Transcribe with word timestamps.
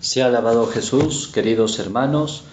Se 0.00 0.22
ha 0.22 0.26
alabado 0.26 0.66
Jesús, 0.66 1.28
queridos 1.28 1.78
hermanos. 1.78 2.44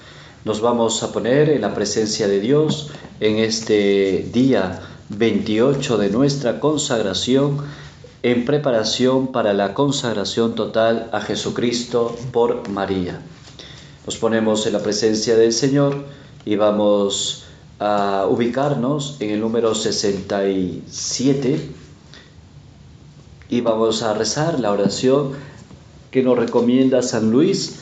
Nos 0.43 0.59
vamos 0.59 1.01
a 1.01 1.13
poner 1.13 1.49
en 1.49 1.61
la 1.61 1.73
presencia 1.73 2.27
de 2.27 2.41
Dios 2.41 2.89
en 3.21 3.37
este 3.37 4.27
día 4.33 4.81
28 5.07 5.97
de 5.97 6.09
nuestra 6.09 6.59
consagración 6.59 7.59
en 8.21 8.43
preparación 8.43 9.31
para 9.31 9.53
la 9.53 9.73
consagración 9.73 10.55
total 10.55 11.09
a 11.13 11.21
Jesucristo 11.21 12.17
por 12.33 12.67
María. 12.67 13.21
Nos 14.05 14.17
ponemos 14.17 14.67
en 14.67 14.73
la 14.73 14.83
presencia 14.83 15.37
del 15.37 15.53
Señor 15.53 16.03
y 16.43 16.57
vamos 16.57 17.45
a 17.79 18.25
ubicarnos 18.29 19.15
en 19.21 19.29
el 19.29 19.39
número 19.39 19.73
67 19.73 21.69
y 23.49 23.61
vamos 23.61 24.03
a 24.03 24.13
rezar 24.13 24.59
la 24.59 24.73
oración 24.73 25.31
que 26.17 26.23
nos 26.23 26.39
recomienda 26.39 27.03
San 27.03 27.29
Luis 27.29 27.75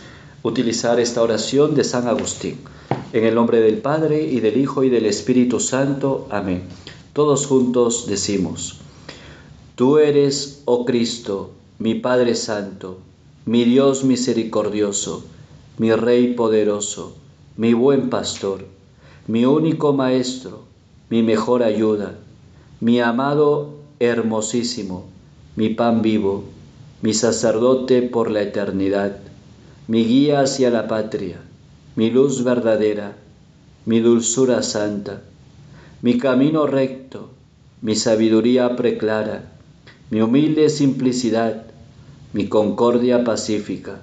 utilizar 0.43 0.99
esta 0.99 1.21
oración 1.21 1.73
de 1.73 1.85
San 1.85 2.09
Agustín. 2.09 2.57
En 3.13 3.23
el 3.23 3.33
nombre 3.33 3.61
del 3.61 3.77
Padre 3.77 4.23
y 4.23 4.41
del 4.41 4.57
Hijo 4.57 4.83
y 4.83 4.89
del 4.89 5.05
Espíritu 5.05 5.61
Santo. 5.61 6.27
Amén. 6.29 6.63
Todos 7.13 7.47
juntos 7.47 8.07
decimos, 8.09 8.81
Tú 9.75 9.99
eres, 9.99 10.63
oh 10.65 10.83
Cristo, 10.83 11.51
mi 11.79 11.95
Padre 11.95 12.35
Santo, 12.35 12.97
mi 13.45 13.63
Dios 13.63 14.03
misericordioso, 14.03 15.23
mi 15.77 15.93
Rey 15.93 16.33
poderoso, 16.33 17.15
mi 17.55 17.73
buen 17.73 18.09
pastor, 18.09 18.65
mi 19.27 19.45
único 19.45 19.93
Maestro, 19.93 20.63
mi 21.09 21.23
mejor 21.23 21.63
ayuda, 21.63 22.17
mi 22.81 22.99
amado 22.99 23.75
hermosísimo, 23.99 25.05
mi 25.55 25.69
pan 25.69 26.01
vivo 26.01 26.43
mi 27.05 27.13
sacerdote 27.13 28.01
por 28.01 28.31
la 28.31 28.41
eternidad, 28.41 29.17
mi 29.87 30.05
guía 30.05 30.39
hacia 30.39 30.71
la 30.71 30.87
patria, 30.87 31.37
mi 31.95 32.09
luz 32.09 32.43
verdadera, 32.43 33.15
mi 33.85 33.99
dulzura 33.99 34.63
santa, 34.63 35.21
mi 36.01 36.17
camino 36.17 36.65
recto, 36.65 37.29
mi 37.83 37.95
sabiduría 37.95 38.75
preclara, 38.75 39.51
mi 40.09 40.21
humilde 40.21 40.67
simplicidad, 40.67 41.67
mi 42.33 42.47
concordia 42.49 43.23
pacífica, 43.23 44.01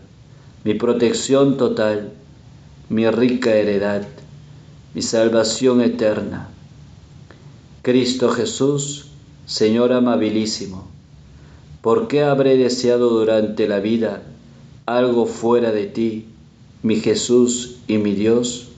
mi 0.63 0.75
protección 0.75 1.57
total, 1.57 2.13
mi 2.89 3.11
rica 3.11 3.53
heredad, 3.53 4.07
mi 4.95 5.03
salvación 5.03 5.81
eterna. 5.81 6.51
Cristo 7.83 8.29
Jesús, 8.29 9.07
Señor 9.45 9.93
amabilísimo, 9.93 10.87
¿Por 11.83 12.07
qué 12.07 12.23
habré 12.23 12.57
deseado 12.57 13.11
durante 13.11 13.67
la 13.67 13.81
vida 13.81 14.23
algo 14.87 15.27
fuera 15.27 15.73
de 15.73 15.87
ti, 15.87 16.27
mi 16.85 17.01
Jesús 17.01 17.79
y 17.89 17.99
mi 17.99 18.15
Dios? 18.15 18.69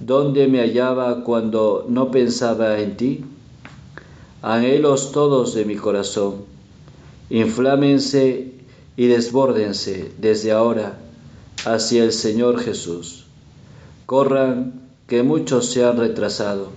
¿Dónde 0.00 0.48
me 0.48 0.58
hallaba 0.58 1.22
cuando 1.22 1.86
no 1.88 2.10
pensaba 2.10 2.80
en 2.80 2.96
ti? 2.96 3.24
Anhelos 4.42 5.12
todos 5.12 5.54
de 5.54 5.64
mi 5.64 5.76
corazón, 5.76 6.38
inflámense 7.30 8.50
y 8.96 9.06
desbórdense 9.06 10.10
desde 10.18 10.50
ahora 10.50 10.98
hacia 11.64 12.02
el 12.02 12.12
Señor 12.12 12.58
Jesús. 12.58 13.26
Corran, 14.06 14.90
que 15.06 15.22
muchos 15.22 15.66
se 15.66 15.84
han 15.84 15.98
retrasado. 15.98 16.70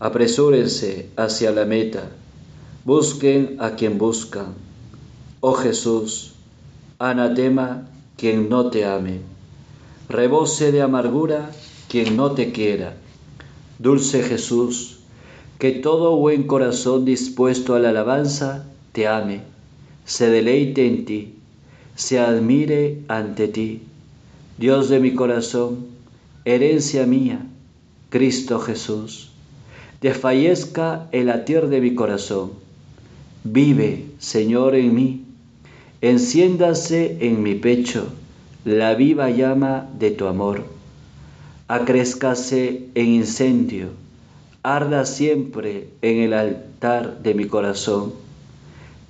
Apresúrense 0.00 1.10
hacia 1.16 1.52
la 1.52 1.66
meta 1.66 2.10
Busquen 2.84 3.56
a 3.60 3.76
quien 3.76 3.96
buscan. 3.96 4.48
Oh 5.40 5.54
Jesús, 5.54 6.34
anatema 6.98 7.88
quien 8.18 8.50
no 8.50 8.68
te 8.68 8.84
ame. 8.84 9.20
Rebose 10.10 10.70
de 10.70 10.82
amargura 10.82 11.50
quien 11.88 12.14
no 12.14 12.32
te 12.32 12.52
quiera. 12.52 12.94
Dulce 13.78 14.22
Jesús, 14.22 14.98
que 15.58 15.70
todo 15.70 16.16
buen 16.16 16.42
corazón 16.42 17.06
dispuesto 17.06 17.74
a 17.74 17.78
la 17.78 17.88
alabanza 17.88 18.66
te 18.92 19.08
ame, 19.08 19.40
se 20.04 20.28
deleite 20.28 20.86
en 20.86 21.06
ti, 21.06 21.36
se 21.94 22.18
admire 22.18 23.00
ante 23.08 23.48
ti. 23.48 23.80
Dios 24.58 24.90
de 24.90 25.00
mi 25.00 25.14
corazón, 25.14 25.86
herencia 26.44 27.06
mía, 27.06 27.46
Cristo 28.10 28.60
Jesús, 28.60 29.30
desfallezca 30.02 31.08
el 31.12 31.28
latir 31.28 31.68
de 31.68 31.80
mi 31.80 31.94
corazón 31.94 32.63
Vive, 33.46 34.06
Señor, 34.18 34.74
en 34.74 34.94
mí, 34.94 35.24
enciéndase 36.00 37.18
en 37.20 37.42
mi 37.42 37.54
pecho 37.54 38.06
la 38.64 38.94
viva 38.94 39.28
llama 39.28 39.86
de 39.98 40.12
tu 40.12 40.26
amor, 40.26 40.64
acrezcase 41.68 42.88
en 42.94 43.08
incendio, 43.08 43.88
arda 44.62 45.04
siempre 45.04 45.88
en 46.00 46.20
el 46.20 46.32
altar 46.32 47.22
de 47.22 47.34
mi 47.34 47.44
corazón, 47.44 48.14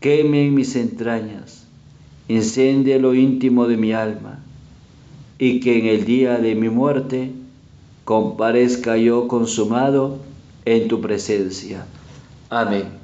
queme 0.01 0.47
en 0.47 0.55
mis 0.55 0.75
entrañas, 0.75 1.69
incendie 2.27 2.99
lo 2.99 3.15
íntimo 3.15 3.69
de 3.69 3.77
mi 3.77 3.93
alma, 3.93 4.41
y 5.39 5.61
que 5.61 5.79
en 5.79 5.87
el 5.87 6.05
día 6.05 6.39
de 6.39 6.57
mi 6.57 6.71
muerte 6.71 7.31
comparezca 8.05 8.97
yo 8.97 9.29
consumado 9.29 10.19
en 10.65 10.89
tu 10.89 11.01
presencia. 11.01 11.87
Amén. 12.51 13.04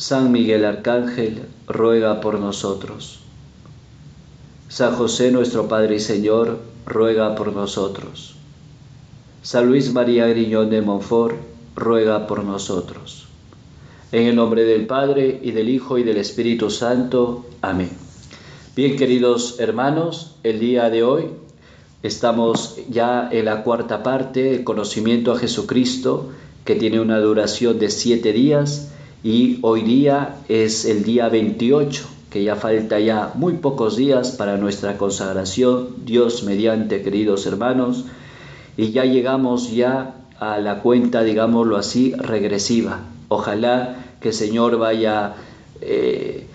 San 0.00 0.32
Miguel 0.32 0.64
Arcángel, 0.64 1.42
ruega 1.68 2.22
por 2.22 2.40
nosotros. 2.40 3.18
San 4.70 4.94
José 4.94 5.30
nuestro 5.30 5.68
Padre 5.68 5.96
y 5.96 6.00
Señor, 6.00 6.58
ruega 6.86 7.34
por 7.34 7.52
nosotros. 7.52 8.34
San 9.42 9.66
Luis 9.66 9.92
María 9.92 10.26
Griñón 10.26 10.70
de 10.70 10.80
Montfort, 10.80 11.36
ruega 11.76 12.26
por 12.26 12.44
nosotros. 12.44 13.26
En 14.10 14.26
el 14.26 14.36
nombre 14.36 14.64
del 14.64 14.86
Padre 14.86 15.38
y 15.42 15.50
del 15.50 15.68
Hijo 15.68 15.98
y 15.98 16.02
del 16.02 16.16
Espíritu 16.16 16.70
Santo. 16.70 17.44
Amén. 17.60 17.90
Bien, 18.74 18.96
queridos 18.96 19.60
hermanos, 19.60 20.34
el 20.44 20.60
día 20.60 20.88
de 20.88 21.02
hoy 21.02 21.26
estamos 22.02 22.78
ya 22.88 23.28
en 23.30 23.44
la 23.44 23.62
cuarta 23.64 24.02
parte, 24.02 24.54
el 24.54 24.64
conocimiento 24.64 25.32
a 25.32 25.38
Jesucristo, 25.38 26.30
que 26.64 26.74
tiene 26.74 27.00
una 27.00 27.18
duración 27.18 27.78
de 27.78 27.90
siete 27.90 28.32
días 28.32 28.90
y 29.22 29.58
hoy 29.62 29.82
día 29.82 30.36
es 30.48 30.84
el 30.86 31.04
día 31.04 31.28
28, 31.28 32.06
que 32.30 32.42
ya 32.42 32.56
falta 32.56 32.98
ya 33.00 33.32
muy 33.34 33.54
pocos 33.54 33.96
días 33.96 34.30
para 34.30 34.56
nuestra 34.56 34.96
consagración, 34.96 35.88
Dios 36.04 36.42
mediante, 36.44 37.02
queridos 37.02 37.46
hermanos, 37.46 38.06
y 38.76 38.92
ya 38.92 39.04
llegamos 39.04 39.70
ya 39.72 40.14
a 40.38 40.58
la 40.58 40.80
cuenta, 40.80 41.22
digámoslo 41.22 41.76
así, 41.76 42.12
regresiva. 42.12 43.00
Ojalá 43.28 44.14
que 44.20 44.28
el 44.28 44.34
Señor 44.34 44.78
vaya 44.78 45.34
eh, 45.82 46.46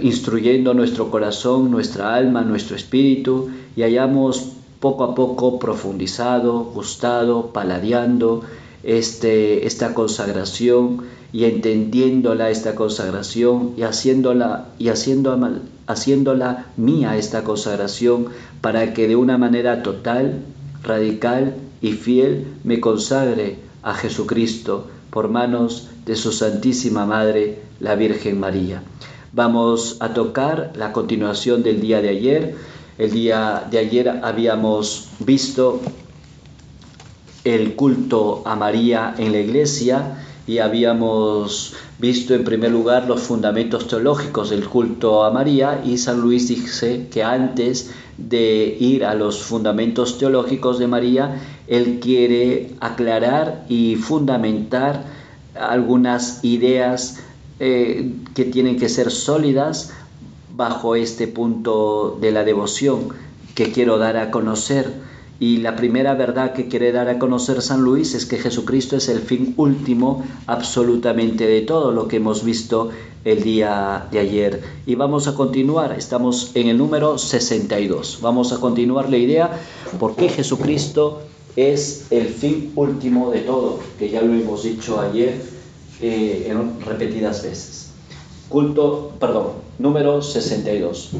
instruyendo 0.00 0.72
nuestro 0.72 1.10
corazón, 1.10 1.70
nuestra 1.70 2.14
alma, 2.14 2.42
nuestro 2.42 2.76
espíritu, 2.76 3.50
y 3.76 3.82
hayamos 3.82 4.52
poco 4.80 5.04
a 5.04 5.14
poco 5.14 5.58
profundizado, 5.58 6.64
gustado, 6.64 7.48
paladeando 7.48 8.42
este, 8.82 9.66
esta 9.66 9.92
consagración 9.92 11.19
y 11.32 11.44
entendiéndola 11.44 12.50
esta 12.50 12.74
consagración 12.74 13.74
y 13.76 13.82
haciéndola 13.82 14.68
y 14.78 14.88
haciéndola, 14.88 15.60
haciéndola 15.86 16.66
mía 16.76 17.16
esta 17.16 17.44
consagración 17.44 18.26
para 18.60 18.92
que 18.94 19.06
de 19.06 19.16
una 19.16 19.38
manera 19.38 19.82
total, 19.82 20.42
radical 20.82 21.54
y 21.80 21.92
fiel 21.92 22.46
me 22.64 22.80
consagre 22.80 23.58
a 23.82 23.94
Jesucristo 23.94 24.88
por 25.10 25.28
manos 25.28 25.88
de 26.04 26.16
su 26.16 26.32
Santísima 26.32 27.06
Madre, 27.06 27.62
la 27.80 27.94
Virgen 27.94 28.38
María. 28.40 28.82
Vamos 29.32 29.96
a 30.00 30.12
tocar 30.12 30.72
la 30.76 30.92
continuación 30.92 31.62
del 31.62 31.80
día 31.80 32.00
de 32.02 32.08
ayer. 32.08 32.56
El 32.98 33.12
día 33.12 33.66
de 33.70 33.78
ayer 33.78 34.08
habíamos 34.08 35.08
visto 35.20 35.80
el 37.44 37.74
culto 37.74 38.42
a 38.44 38.56
María 38.56 39.14
en 39.16 39.32
la 39.32 39.38
iglesia 39.38 40.16
y 40.50 40.58
habíamos 40.58 41.74
visto 42.00 42.34
en 42.34 42.42
primer 42.42 42.72
lugar 42.72 43.06
los 43.06 43.20
fundamentos 43.20 43.86
teológicos 43.86 44.50
del 44.50 44.68
culto 44.68 45.22
a 45.22 45.30
María 45.30 45.80
y 45.86 45.96
San 45.96 46.20
Luis 46.20 46.48
dice 46.48 47.06
que 47.08 47.22
antes 47.22 47.92
de 48.18 48.76
ir 48.80 49.04
a 49.04 49.14
los 49.14 49.40
fundamentos 49.40 50.18
teológicos 50.18 50.80
de 50.80 50.88
María, 50.88 51.40
él 51.68 52.00
quiere 52.00 52.74
aclarar 52.80 53.64
y 53.68 53.94
fundamentar 53.94 55.04
algunas 55.54 56.42
ideas 56.42 57.20
eh, 57.60 58.12
que 58.34 58.44
tienen 58.44 58.76
que 58.76 58.88
ser 58.88 59.12
sólidas 59.12 59.92
bajo 60.56 60.96
este 60.96 61.28
punto 61.28 62.18
de 62.20 62.32
la 62.32 62.42
devoción 62.42 63.10
que 63.54 63.70
quiero 63.70 63.98
dar 63.98 64.16
a 64.16 64.32
conocer. 64.32 65.09
Y 65.40 65.56
la 65.56 65.74
primera 65.74 66.12
verdad 66.12 66.52
que 66.52 66.68
quiere 66.68 66.92
dar 66.92 67.08
a 67.08 67.18
conocer 67.18 67.62
San 67.62 67.80
Luis 67.80 68.14
es 68.14 68.26
que 68.26 68.36
Jesucristo 68.36 68.96
es 68.96 69.08
el 69.08 69.20
fin 69.20 69.54
último 69.56 70.22
absolutamente 70.46 71.46
de 71.46 71.62
todo 71.62 71.92
lo 71.92 72.08
que 72.08 72.16
hemos 72.16 72.44
visto 72.44 72.90
el 73.24 73.42
día 73.42 74.06
de 74.12 74.18
ayer. 74.18 74.62
Y 74.84 74.96
vamos 74.96 75.28
a 75.28 75.34
continuar, 75.34 75.92
estamos 75.92 76.50
en 76.54 76.68
el 76.68 76.76
número 76.76 77.16
62. 77.16 78.18
Vamos 78.20 78.52
a 78.52 78.60
continuar 78.60 79.08
la 79.08 79.16
idea 79.16 79.50
por 79.98 80.14
qué 80.14 80.28
Jesucristo 80.28 81.22
es 81.56 82.06
el 82.10 82.26
fin 82.26 82.72
último 82.76 83.30
de 83.30 83.40
todo, 83.40 83.80
que 83.98 84.10
ya 84.10 84.20
lo 84.20 84.34
hemos 84.34 84.62
dicho 84.62 85.00
ayer 85.00 85.40
eh, 86.02 86.48
en 86.50 86.80
repetidas 86.82 87.42
veces. 87.42 87.90
Culto, 88.50 89.12
perdón, 89.18 89.52
número 89.78 90.20
62. 90.20 91.12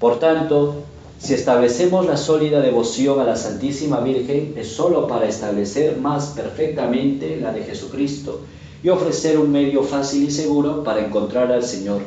Por 0.00 0.18
tanto, 0.18 0.82
si 1.20 1.34
establecemos 1.34 2.06
la 2.06 2.16
sólida 2.16 2.62
devoción 2.62 3.20
a 3.20 3.24
la 3.24 3.36
Santísima 3.36 4.00
Virgen, 4.00 4.54
es 4.56 4.68
sólo 4.68 5.06
para 5.06 5.28
establecer 5.28 5.98
más 5.98 6.28
perfectamente 6.28 7.36
la 7.36 7.52
de 7.52 7.62
Jesucristo 7.62 8.40
y 8.82 8.88
ofrecer 8.88 9.38
un 9.38 9.52
medio 9.52 9.82
fácil 9.82 10.24
y 10.24 10.30
seguro 10.30 10.82
para 10.82 11.04
encontrar 11.04 11.52
al 11.52 11.62
Señor. 11.62 12.00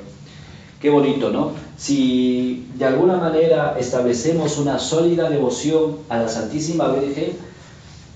Qué 0.82 0.90
bonito, 0.90 1.30
¿no? 1.30 1.52
Si 1.78 2.66
de 2.76 2.86
alguna 2.86 3.18
manera 3.18 3.78
establecemos 3.80 4.58
una 4.58 4.80
sólida 4.80 5.30
devoción 5.30 5.98
a 6.10 6.18
la 6.18 6.28
Santísima 6.28 6.88
Virgen, 6.88 7.34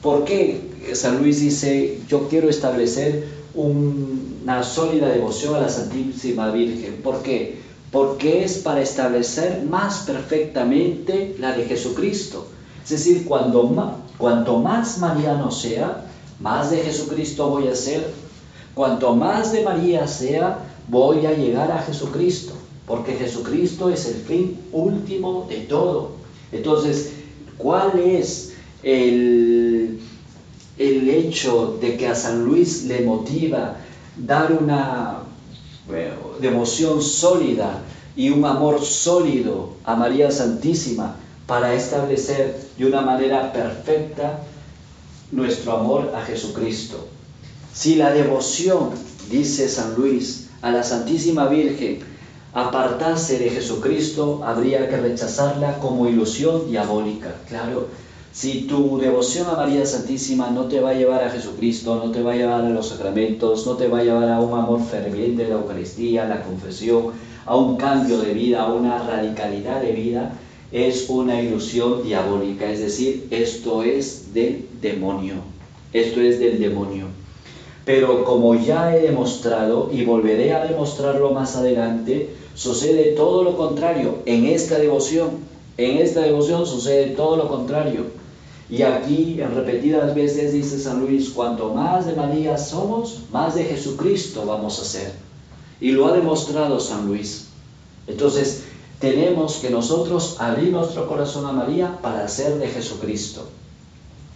¿por 0.02 0.26
qué 0.26 0.62
San 0.94 1.20
Luis 1.20 1.40
dice, 1.40 2.00
yo 2.10 2.28
quiero 2.28 2.50
establecer 2.50 3.28
una 3.54 4.64
sólida 4.64 5.10
devoción 5.10 5.56
a 5.56 5.62
la 5.62 5.70
Santísima 5.70 6.50
Virgen? 6.50 7.02
¿Por 7.04 7.22
qué? 7.22 7.67
Porque 7.98 8.44
es 8.44 8.60
para 8.60 8.82
establecer 8.82 9.64
más 9.68 10.04
perfectamente 10.06 11.36
la 11.40 11.58
de 11.58 11.66
Jesucristo. 11.66 12.46
Es 12.84 12.92
decir, 12.92 13.26
cuando 13.26 14.04
cuanto 14.20 14.60
más 14.60 15.00
mariano 15.00 15.50
sea, 15.50 16.06
más 16.40 16.70
de 16.70 16.78
Jesucristo 16.78 17.50
voy 17.50 17.70
a 17.70 17.76
ser. 17.76 18.14
Cuanto 18.76 19.16
más 19.16 19.52
de 19.52 19.64
María 19.64 20.08
sea, 20.08 20.60
voy 20.88 21.26
a 21.26 21.34
llegar 21.34 21.72
a 21.72 21.82
Jesucristo, 21.82 22.54
porque 22.86 23.16
Jesucristo 23.16 23.90
es 23.90 24.06
el 24.06 24.22
fin 24.22 24.60
último 24.72 25.48
de 25.50 25.62
todo. 25.62 26.12
Entonces, 26.52 27.14
¿cuál 27.58 27.98
es 27.98 28.54
el, 28.84 30.00
el 30.78 31.10
hecho 31.10 31.80
de 31.82 31.98
que 31.98 32.08
a 32.08 32.14
San 32.14 32.46
Luis 32.46 32.84
le 32.84 33.02
motiva 33.02 33.78
dar 34.18 34.52
una 34.52 35.24
de 36.40 36.48
emoción 36.48 37.02
sólida 37.02 37.82
y 38.18 38.32
un 38.32 38.44
amor 38.46 38.84
sólido 38.84 39.70
a 39.86 39.96
María 39.96 40.32
Santísima 40.32 41.16
para 41.46 41.76
establecer 41.76 42.60
de 42.78 42.86
una 42.88 43.02
manera 43.02 43.54
perfecta 43.54 44.40
nuestro 45.32 45.78
amor 45.78 46.12
a 46.16 46.22
Jesucristo. 46.22 47.08
Si 47.74 47.96
la 47.96 48.12
devoción, 48.12 48.90
dice 49.30 49.70
San 49.70 49.94
Luis, 49.96 50.50
a 50.64 50.72
la 50.72 50.84
Santísima 50.84 51.48
Virgen 51.48 52.00
apartase 52.54 53.38
de 53.38 53.52
Jesucristo, 53.52 54.42
habría 54.44 54.90
que 54.90 54.98
rechazarla 54.98 55.78
como 55.78 56.10
ilusión 56.10 56.72
diabólica. 56.72 57.36
Claro, 57.48 57.88
si 58.34 58.62
tu 58.62 58.98
devoción 58.98 59.48
a 59.48 59.58
María 59.58 59.86
Santísima 59.86 60.50
no 60.50 60.66
te 60.66 60.80
va 60.80 60.90
a 60.90 60.94
llevar 60.96 61.24
a 61.24 61.30
Jesucristo, 61.30 62.02
no 62.04 62.12
te 62.12 62.24
va 62.24 62.34
a 62.34 62.36
llevar 62.36 62.66
a 62.66 62.70
los 62.70 62.90
sacramentos, 62.90 63.68
no 63.68 63.74
te 63.74 63.88
va 63.88 64.00
a 64.00 64.04
llevar 64.04 64.30
a 64.30 64.40
un 64.40 64.58
amor 64.58 64.82
ferviente 64.84 65.44
de 65.44 65.50
la 65.50 65.56
Eucaristía, 65.56 66.28
la 66.28 66.44
confesión, 66.44 67.14
a 67.48 67.56
un 67.56 67.78
cambio 67.78 68.20
de 68.20 68.34
vida, 68.34 68.62
a 68.62 68.74
una 68.74 69.00
radicalidad 69.00 69.82
de 69.82 69.94
vida, 69.94 70.34
es 70.72 71.10
una 71.10 71.42
ilusión 71.42 72.04
diabólica. 72.04 72.70
Es 72.70 72.80
decir, 72.80 73.28
esto 73.32 73.84
es 73.84 74.34
del 74.34 74.68
demonio. 74.82 75.36
Esto 75.94 76.22
es 76.22 76.40
del 76.40 76.60
demonio. 76.60 77.06
Pero 77.86 78.26
como 78.26 78.56
ya 78.56 78.96
he 78.96 79.02
demostrado 79.02 79.90
y 79.94 80.04
volveré 80.04 80.54
a 80.54 80.66
demostrarlo 80.66 81.32
más 81.32 81.56
adelante, 81.56 82.30
sucede 82.54 83.14
todo 83.16 83.44
lo 83.44 83.56
contrario 83.56 84.20
en 84.26 84.46
esta 84.46 84.78
devoción. 84.78 85.30
En 85.78 86.00
esta 86.00 86.22
devoción 86.22 86.66
sucede 86.66 87.12
todo 87.12 87.38
lo 87.38 87.48
contrario. 87.48 88.08
Y 88.70 88.82
aquí 88.82 89.40
en 89.40 89.56
repetidas 89.56 90.14
veces 90.14 90.52
dice 90.52 90.78
San 90.78 91.00
Luis, 91.00 91.30
cuanto 91.30 91.74
más 91.74 92.06
de 92.06 92.14
María 92.14 92.58
somos, 92.58 93.22
más 93.32 93.56
de 93.56 93.64
Jesucristo 93.64 94.46
vamos 94.46 94.82
a 94.82 94.84
ser. 94.84 95.27
Y 95.80 95.92
lo 95.92 96.08
ha 96.08 96.14
demostrado 96.14 96.80
San 96.80 97.08
Luis. 97.08 97.48
Entonces, 98.08 98.64
tenemos 99.00 99.58
que 99.58 99.70
nosotros 99.70 100.38
abrir 100.40 100.72
nuestro 100.72 101.08
corazón 101.08 101.46
a 101.46 101.52
María 101.52 102.00
para 102.02 102.28
ser 102.28 102.58
de 102.58 102.68
Jesucristo. 102.68 103.48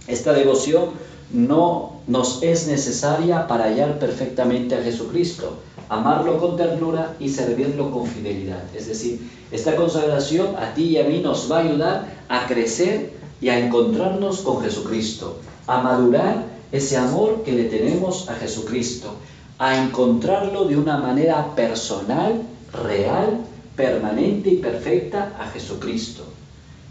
Esta 0.08 0.34
devoción 0.34 0.90
no 1.34 2.02
nos 2.08 2.44
es 2.44 2.68
necesaria 2.68 3.48
para 3.48 3.66
hallar 3.66 4.00
perfectamente 4.00 4.76
a 4.76 4.84
Jesucristo, 4.84 5.58
amarlo 5.90 6.40
con 6.40 6.58
ternura 6.58 7.16
y 7.20 7.30
servirlo 7.30 7.92
con 7.92 8.06
fidelidad. 8.06 8.64
Es 8.76 8.88
decir, 8.88 9.30
esta 9.52 9.76
consagración 9.76 10.56
a 10.58 10.74
ti 10.74 10.84
y 10.84 10.98
a 10.98 11.04
mí 11.06 11.20
nos 11.20 11.52
va 11.52 11.58
a 11.58 11.64
ayudar 11.64 12.14
a 12.28 12.48
crecer 12.48 13.14
y 13.40 13.50
a 13.50 13.60
encontrarnos 13.60 14.42
con 14.42 14.62
Jesucristo, 14.62 15.38
a 15.68 15.82
madurar 15.82 16.46
ese 16.72 16.98
amor 16.98 17.44
que 17.44 17.54
le 17.54 17.66
tenemos 17.66 18.30
a 18.30 18.36
Jesucristo, 18.36 19.16
a 19.62 19.78
encontrarlo 19.78 20.66
de 20.66 20.76
una 20.76 20.98
manera 20.98 21.54
personal, 21.54 22.42
real, 22.74 23.46
permanente 23.76 24.50
y 24.50 24.58
perfecta 24.58 25.36
a 25.40 25.46
Jesucristo. 25.52 26.24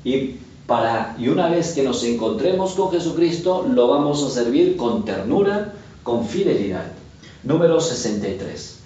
Y 0.05 0.37
para 0.69 1.17
y 1.19 1.27
una 1.27 1.49
vez 1.49 1.73
que 1.73 1.83
nos 1.83 2.05
encontremos 2.05 2.75
con 2.75 2.93
Jesucristo, 2.93 3.67
lo 3.69 3.89
vamos 3.89 4.23
a 4.23 4.31
servir 4.31 4.77
con 4.77 5.05
ternura, 5.05 5.75
con 6.05 6.29
fidelidad. 6.29 6.93
Número 7.43 7.81
63. 7.81 8.79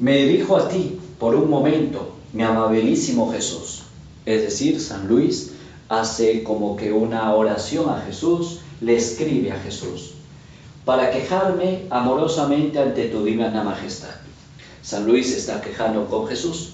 Me 0.00 0.16
dirijo 0.18 0.58
a 0.58 0.68
ti 0.68 1.00
por 1.18 1.34
un 1.34 1.48
momento, 1.48 2.10
mi 2.34 2.42
amabilísimo 2.42 3.32
Jesús, 3.32 3.84
es 4.26 4.42
decir, 4.42 4.78
San 4.82 5.08
Luis, 5.08 5.52
hace 5.88 6.42
como 6.44 6.76
que 6.76 6.92
una 6.92 7.34
oración 7.34 7.88
a 7.88 8.02
Jesús, 8.02 8.60
le 8.82 8.96
escribe 8.96 9.50
a 9.52 9.58
Jesús, 9.60 10.12
para 10.84 11.10
quejarme 11.10 11.86
amorosamente 11.90 12.78
ante 12.78 13.08
tu 13.08 13.24
divina 13.24 13.62
majestad. 13.62 14.14
San 14.82 15.06
Luis 15.06 15.30
está 15.36 15.60
quejando 15.60 16.06
con 16.06 16.26
Jesús 16.26 16.70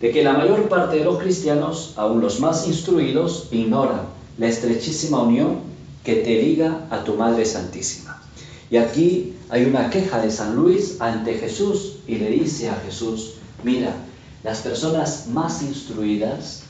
de 0.00 0.10
que 0.10 0.22
la 0.22 0.34
mayor 0.34 0.68
parte 0.68 0.98
de 0.98 1.04
los 1.04 1.18
cristianos, 1.18 1.94
aun 1.96 2.20
los 2.20 2.40
más 2.40 2.66
instruidos, 2.66 3.48
ignoran 3.50 4.02
la 4.38 4.48
estrechísima 4.48 5.22
unión 5.22 5.60
que 6.04 6.16
te 6.16 6.42
liga 6.42 6.86
a 6.90 7.02
tu 7.02 7.14
Madre 7.14 7.46
Santísima. 7.46 8.22
Y 8.70 8.76
aquí 8.76 9.34
hay 9.48 9.64
una 9.64 9.90
queja 9.90 10.20
de 10.20 10.30
San 10.30 10.54
Luis 10.54 11.00
ante 11.00 11.34
Jesús 11.34 11.96
y 12.06 12.16
le 12.16 12.30
dice 12.30 12.68
a 12.68 12.74
Jesús, 12.84 13.34
mira, 13.64 13.94
las 14.44 14.60
personas 14.60 15.28
más 15.28 15.62
instruidas 15.62 16.66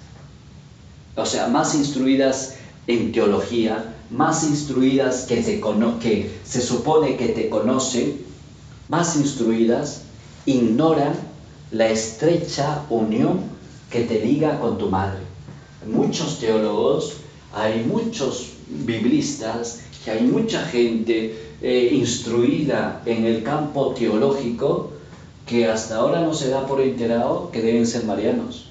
o 1.16 1.24
sea, 1.24 1.48
más 1.48 1.74
instruidas 1.74 2.55
en 2.86 3.12
teología, 3.12 3.94
más 4.10 4.44
instruidas 4.44 5.24
que, 5.24 5.42
se 5.42 5.60
que 6.00 6.30
se 6.44 6.60
supone 6.60 7.16
que 7.16 7.28
te 7.28 7.48
conocen, 7.48 8.24
más 8.88 9.16
instruidas, 9.16 10.02
ignoran 10.44 11.14
la 11.72 11.88
estrecha 11.88 12.82
unión 12.88 13.40
que 13.90 14.02
te 14.02 14.24
liga 14.24 14.60
con 14.60 14.78
tu 14.78 14.88
madre. 14.88 15.20
Muchos 15.90 16.38
teólogos, 16.38 17.14
hay 17.52 17.84
muchos 17.84 18.50
biblistas, 18.68 19.80
que 20.04 20.12
hay 20.12 20.22
mucha 20.22 20.62
gente 20.62 21.54
eh, 21.60 21.88
instruida 21.92 23.02
en 23.06 23.24
el 23.24 23.42
campo 23.42 23.92
teológico 23.92 24.90
que 25.46 25.66
hasta 25.68 25.96
ahora 25.96 26.20
no 26.20 26.34
se 26.34 26.50
da 26.50 26.66
por 26.66 26.80
enterado 26.80 27.50
que 27.50 27.62
deben 27.62 27.86
ser 27.86 28.04
marianos. 28.04 28.65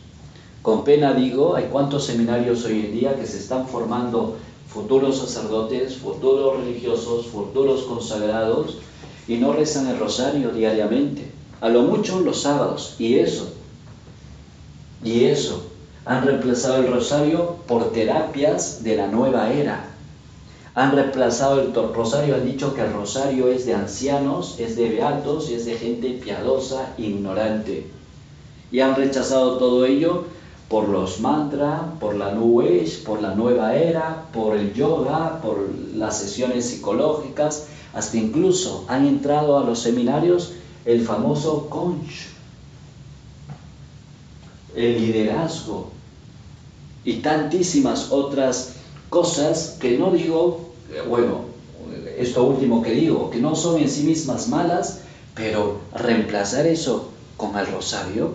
Con 0.65 0.83
pena 0.83 1.13
digo, 1.13 1.55
hay 1.55 1.65
cuantos 1.65 2.05
seminarios 2.05 2.65
hoy 2.65 2.87
en 2.87 2.91
día 2.91 3.15
que 3.15 3.27
se 3.27 3.37
están 3.37 3.67
formando 3.67 4.37
futuros 4.67 5.19
sacerdotes, 5.19 5.97
futuros 5.97 6.57
religiosos, 6.57 7.27
futuros 7.27 7.83
consagrados 7.83 8.79
y 9.27 9.37
no 9.37 9.53
rezan 9.53 9.85
el 9.85 9.99
rosario 9.99 10.49
diariamente, 10.49 11.29
a 11.61 11.69
lo 11.69 11.83
mucho 11.83 12.19
los 12.21 12.41
sábados, 12.41 12.95
y 12.97 13.19
eso, 13.19 13.53
y 15.03 15.25
eso, 15.25 15.67
han 16.03 16.25
reemplazado 16.25 16.77
el 16.77 16.91
rosario 16.91 17.57
por 17.67 17.91
terapias 17.91 18.83
de 18.83 18.95
la 18.95 19.05
nueva 19.05 19.53
era. 19.53 19.91
Han 20.73 20.93
reemplazado 20.93 21.61
el 21.61 21.75
rosario, 21.75 22.33
han 22.33 22.45
dicho 22.47 22.73
que 22.73 22.81
el 22.81 22.91
rosario 22.91 23.49
es 23.49 23.67
de 23.67 23.75
ancianos, 23.75 24.55
es 24.57 24.75
de 24.75 24.89
beatos, 24.89 25.47
es 25.47 25.67
de 25.67 25.75
gente 25.75 26.19
piadosa, 26.23 26.95
ignorante. 26.97 27.85
Y 28.71 28.79
han 28.79 28.95
rechazado 28.95 29.59
todo 29.59 29.85
ello 29.85 30.25
por 30.69 30.89
los 30.89 31.19
mantras, 31.19 31.81
por 31.99 32.15
la 32.15 32.31
New 32.31 32.63
por 33.05 33.21
la 33.21 33.35
nueva 33.35 33.75
era, 33.75 34.25
por 34.33 34.55
el 34.55 34.73
yoga, 34.73 35.39
por 35.41 35.69
las 35.95 36.17
sesiones 36.17 36.65
psicológicas, 36.65 37.67
hasta 37.93 38.17
incluso 38.17 38.85
han 38.87 39.05
entrado 39.05 39.57
a 39.57 39.63
los 39.63 39.79
seminarios 39.79 40.51
el 40.85 41.01
famoso 41.01 41.69
conch, 41.69 42.27
el 44.75 44.99
liderazgo 44.99 45.89
y 47.03 47.17
tantísimas 47.17 48.11
otras 48.11 48.73
cosas 49.09 49.77
que 49.79 49.97
no 49.97 50.11
digo, 50.11 50.71
bueno, 51.07 51.41
esto 52.17 52.43
último 52.43 52.81
que 52.81 52.91
digo, 52.91 53.29
que 53.29 53.39
no 53.39 53.55
son 53.55 53.79
en 53.79 53.89
sí 53.89 54.03
mismas 54.03 54.47
malas, 54.47 54.99
pero 55.35 55.77
reemplazar 55.93 56.65
eso 56.65 57.09
con 57.37 57.55
el 57.55 57.67
rosario, 57.67 58.33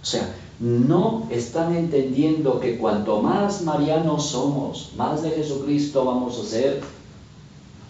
o 0.00 0.04
sea, 0.04 0.34
no 0.60 1.26
están 1.30 1.74
entendiendo 1.76 2.60
que 2.60 2.78
cuanto 2.78 3.20
más 3.20 3.62
marianos 3.62 4.26
somos, 4.26 4.92
más 4.96 5.22
de 5.22 5.30
Jesucristo 5.30 6.04
vamos 6.04 6.38
a 6.38 6.44
ser. 6.44 6.82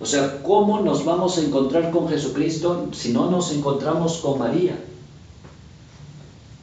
O 0.01 0.07
sea, 0.07 0.43
¿cómo 0.43 0.81
nos 0.81 1.05
vamos 1.05 1.39
a 1.39 1.43
encontrar 1.43 1.91
con 1.91 2.09
Jesucristo 2.09 2.89
si 2.93 3.13
no 3.13 3.31
nos 3.31 3.53
encontramos 3.53 4.19
con 4.19 4.39
María? 4.39 4.83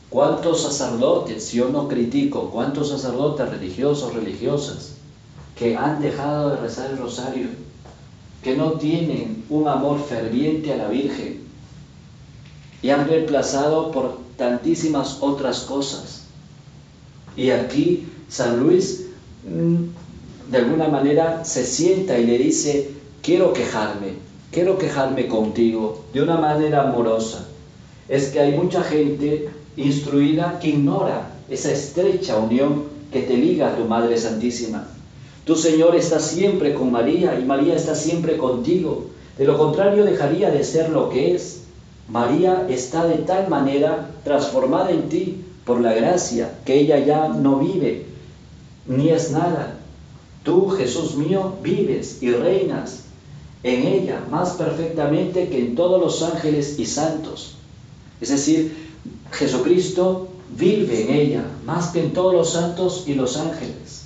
¿Cuántos 0.09 0.63
sacerdotes, 0.63 1.51
yo 1.51 1.69
no 1.69 1.87
critico, 1.87 2.49
cuántos 2.49 2.89
sacerdotes 2.89 3.49
religiosos, 3.49 4.13
religiosas, 4.13 4.95
que 5.55 5.77
han 5.77 6.01
dejado 6.01 6.49
de 6.49 6.57
rezar 6.57 6.89
el 6.89 6.97
rosario, 6.97 7.47
que 8.41 8.55
no 8.55 8.73
tienen 8.73 9.45
un 9.49 9.67
amor 9.67 9.99
ferviente 10.01 10.73
a 10.73 10.77
la 10.77 10.87
Virgen 10.87 11.43
y 12.81 12.89
han 12.89 13.07
reemplazado 13.07 13.91
por 13.91 14.28
tantísimas 14.39 15.19
otras 15.21 15.59
cosas. 15.61 16.23
Y 17.37 17.51
aquí 17.51 18.07
San 18.27 18.59
Luis 18.59 19.05
mm, 19.47 20.51
de 20.51 20.57
alguna 20.57 20.87
manera 20.87 21.45
se 21.45 21.63
sienta 21.63 22.17
y 22.17 22.25
le 22.25 22.39
dice, 22.39 22.89
quiero 23.21 23.53
quejarme, 23.53 24.13
quiero 24.51 24.79
quejarme 24.79 25.27
contigo 25.27 26.05
de 26.11 26.23
una 26.23 26.37
manera 26.37 26.89
amorosa. 26.89 27.45
Es 28.07 28.29
que 28.29 28.39
hay 28.39 28.53
mucha 28.53 28.81
gente 28.83 29.49
instruida 29.77 30.57
que 30.59 30.69
ignora 30.69 31.31
esa 31.49 31.71
estrecha 31.71 32.37
unión 32.37 32.85
que 33.11 33.21
te 33.21 33.37
liga 33.37 33.69
a 33.69 33.75
tu 33.75 33.85
Madre 33.85 34.17
Santísima. 34.17 34.87
Tu 35.45 35.55
Señor 35.55 35.95
está 35.95 36.19
siempre 36.19 36.73
con 36.73 36.91
María 36.91 37.39
y 37.39 37.45
María 37.45 37.75
está 37.75 37.95
siempre 37.95 38.37
contigo. 38.37 39.07
De 39.37 39.45
lo 39.45 39.57
contrario 39.57 40.03
dejaría 40.03 40.51
de 40.51 40.63
ser 40.63 40.89
lo 40.89 41.09
que 41.09 41.35
es. 41.35 41.61
María 42.09 42.65
está 42.69 43.05
de 43.05 43.19
tal 43.19 43.49
manera 43.49 44.09
transformada 44.23 44.91
en 44.91 45.09
ti 45.09 45.45
por 45.63 45.79
la 45.79 45.93
gracia 45.93 46.59
que 46.65 46.79
ella 46.79 46.97
ya 46.99 47.27
no 47.27 47.59
vive 47.59 48.05
ni 48.87 49.09
es 49.09 49.31
nada. 49.31 49.77
Tú, 50.43 50.69
Jesús 50.69 51.15
mío, 51.15 51.53
vives 51.61 52.17
y 52.21 52.31
reinas 52.31 53.03
en 53.61 53.85
ella 53.85 54.23
más 54.31 54.51
perfectamente 54.51 55.49
que 55.49 55.59
en 55.59 55.75
todos 55.75 56.01
los 56.01 56.23
ángeles 56.23 56.79
y 56.79 56.85
santos. 56.85 57.55
Es 58.19 58.29
decir, 58.29 58.75
Jesucristo 59.31 60.29
vive 60.57 61.03
en 61.03 61.13
ella 61.13 61.43
más 61.65 61.89
que 61.89 62.03
en 62.03 62.13
todos 62.13 62.33
los 62.33 62.53
santos 62.53 63.03
y 63.05 63.13
los 63.13 63.37
ángeles. 63.37 64.05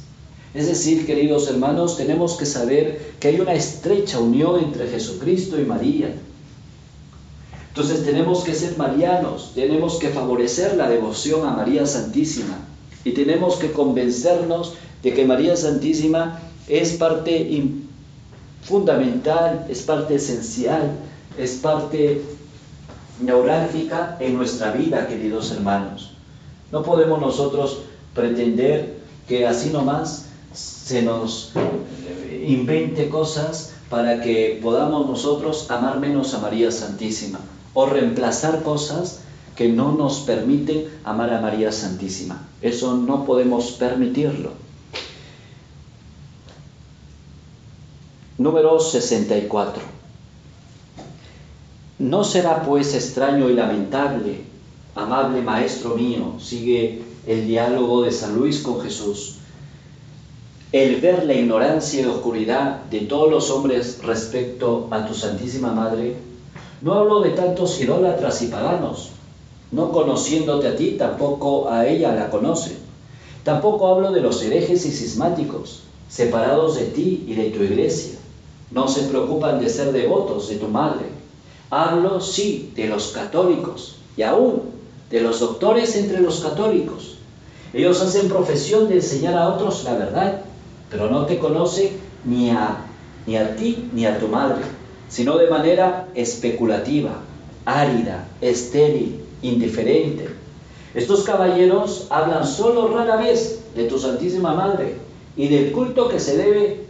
Es 0.53 0.67
decir, 0.67 1.05
queridos 1.05 1.48
hermanos, 1.48 1.95
tenemos 1.95 2.36
que 2.36 2.45
saber 2.45 3.13
que 3.19 3.29
hay 3.29 3.39
una 3.39 3.53
estrecha 3.53 4.19
unión 4.19 4.62
entre 4.62 4.89
Jesucristo 4.89 5.60
y 5.60 5.65
María 5.65 6.13
entonces 7.75 8.06
tenemos 8.06 8.44
que 8.44 8.53
ser 8.53 8.77
marianos, 8.77 9.53
tenemos 9.56 9.96
que 9.96 10.10
favorecer 10.10 10.77
la 10.77 10.88
devoción 10.88 11.48
a 11.48 11.56
María 11.56 11.88
Santísima 11.88 12.56
y 13.03 13.13
tenemos 13.13 13.56
que 13.56 13.72
convencernos 13.72 14.75
de 15.01 15.12
que 15.12 15.25
María 15.25 15.56
Santísima 15.56 16.39
es 16.68 16.94
parte 16.94 17.72
fundamental, 18.62 19.65
es 19.70 19.82
parte 19.82 20.13
esencial, 20.15 20.92
es 21.36 21.53
parte 21.53 22.22
neurálgica 23.20 24.18
en 24.20 24.38
nuestra 24.38 24.72
vida, 24.72 25.08
queridos 25.08 25.50
hermanos. 25.50 26.12
No 26.72 26.84
podemos 26.84 27.20
nosotros 27.20 27.80
pretender 28.13 29.00
que 29.27 29.48
así 29.48 29.72
nomás 29.72 30.27
se 30.53 31.01
nos 31.01 31.53
invente 32.46 33.10
cosas 33.10 33.74
para 33.89 34.22
que 34.22 34.60
podamos 34.62 35.08
nosotros 35.08 35.72
amar 35.72 36.00
menos 36.00 36.36
a 36.36 36.38
María 36.38 36.72
Santísima 36.72 37.39
o 37.74 37.86
reemplazar 37.86 38.63
cosas 38.63 39.20
que 39.56 39.70
no 39.70 39.92
nos 39.92 40.20
permiten 40.22 40.88
amar 41.03 41.34
a 41.34 41.42
María 41.42 41.72
Santísima. 41.72 42.48
Eso 42.62 42.96
no 42.98 43.25
podemos 43.25 43.72
permitirlo. 43.72 44.51
Número 48.38 48.80
64. 48.80 49.84
No 52.00 52.24
será 52.24 52.63
pues 52.63 52.96
extraño 52.96 53.50
y 53.50 53.53
lamentable, 53.53 54.42
amable 54.96 55.42
Maestro 55.42 55.96
mío, 55.96 56.34
sigue 56.39 57.03
el 57.27 57.48
diálogo 57.48 58.01
de 58.01 58.12
San 58.12 58.36
Luis 58.36 58.60
con 58.60 58.82
Jesús, 58.82 59.36
el 60.72 61.00
ver 61.00 61.25
la 61.25 61.36
ignorancia 61.36 62.01
y 62.01 62.06
oscuridad 62.06 62.84
de 62.86 63.01
todos 63.01 63.30
los 63.30 63.51
hombres 63.51 64.00
respecto 64.03 64.88
a 64.89 65.06
tu 65.06 65.13
Santísima 65.13 65.72
Madre 65.72 66.18
no 66.84 66.96
hablo 66.96 67.22
de 67.22 67.30
tantos 67.30 67.80
idólatras 67.80 68.42
y 68.42 68.48
paganos, 68.48 69.12
no 69.72 69.94
conociéndote 69.94 70.68
a 70.68 70.75
ti, 70.75 70.98
tampoco 70.98 71.70
a 71.70 71.88
ella 71.88 72.13
la 72.13 72.30
conoce. 72.30 72.75
Tampoco 73.44 73.88
hablo 73.88 74.12
de 74.12 74.20
los 74.20 74.44
herejes 74.44 74.86
y 74.86 74.92
cismáticos, 74.92 75.84
separados 76.10 76.75
de 76.75 76.84
ti 76.84 77.24
y 77.25 77.36
de 77.36 77.52
tu 77.52 77.63
iglesia. 77.63 78.20
No 78.70 78.90
se 78.90 79.04
preocupan 79.04 79.62
de 79.62 79.70
ser 79.70 79.94
devotos 79.94 80.50
de 80.50 80.58
tu 80.58 80.68
madre. 80.68 81.06
Hablo, 81.70 82.20
sí, 82.20 82.74
de 82.75 82.88
los 82.88 83.08
católicos 83.08 83.96
y 84.18 84.24
aún 84.24 84.63
de 85.10 85.22
los 85.22 85.40
doctores 85.40 85.96
entre 85.96 86.20
los 86.20 86.42
católicos. 86.42 87.16
Ellos 87.74 88.02
hacen 88.02 88.28
profesión 88.28 88.90
de 88.90 88.96
enseñar 88.96 89.36
a 89.36 89.48
otros 89.48 89.86
la 89.86 89.94
verdad, 89.94 90.42
pero 90.90 91.10
no 91.10 91.25
te 91.25 91.40
conocen 91.40 91.92
ni 92.25 92.50
a, 92.50 92.84
ni 93.25 93.38
a 93.38 93.56
ti 93.56 93.90
ni 93.94 94.06
a 94.06 94.20
tu 94.20 94.28
madre 94.28 94.83
sino 95.13 95.38
de 95.38 95.48
manera 95.48 96.08
especulativa, 96.15 97.22
árida, 97.65 98.27
estéril, 98.41 99.24
indiferente. 99.43 100.27
Estos 100.96 101.22
caballeros 101.22 102.08
hablan 102.10 102.48
solo 102.48 102.88
rara 102.88 103.17
vez 103.17 103.60
de 103.75 103.84
tu 103.84 104.00
Santísima 104.00 104.55
Madre 104.55 104.96
y 105.38 105.50
del 105.50 105.72
culto 105.72 106.10
que 106.10 106.20
se 106.20 106.36
debe. 106.36 106.86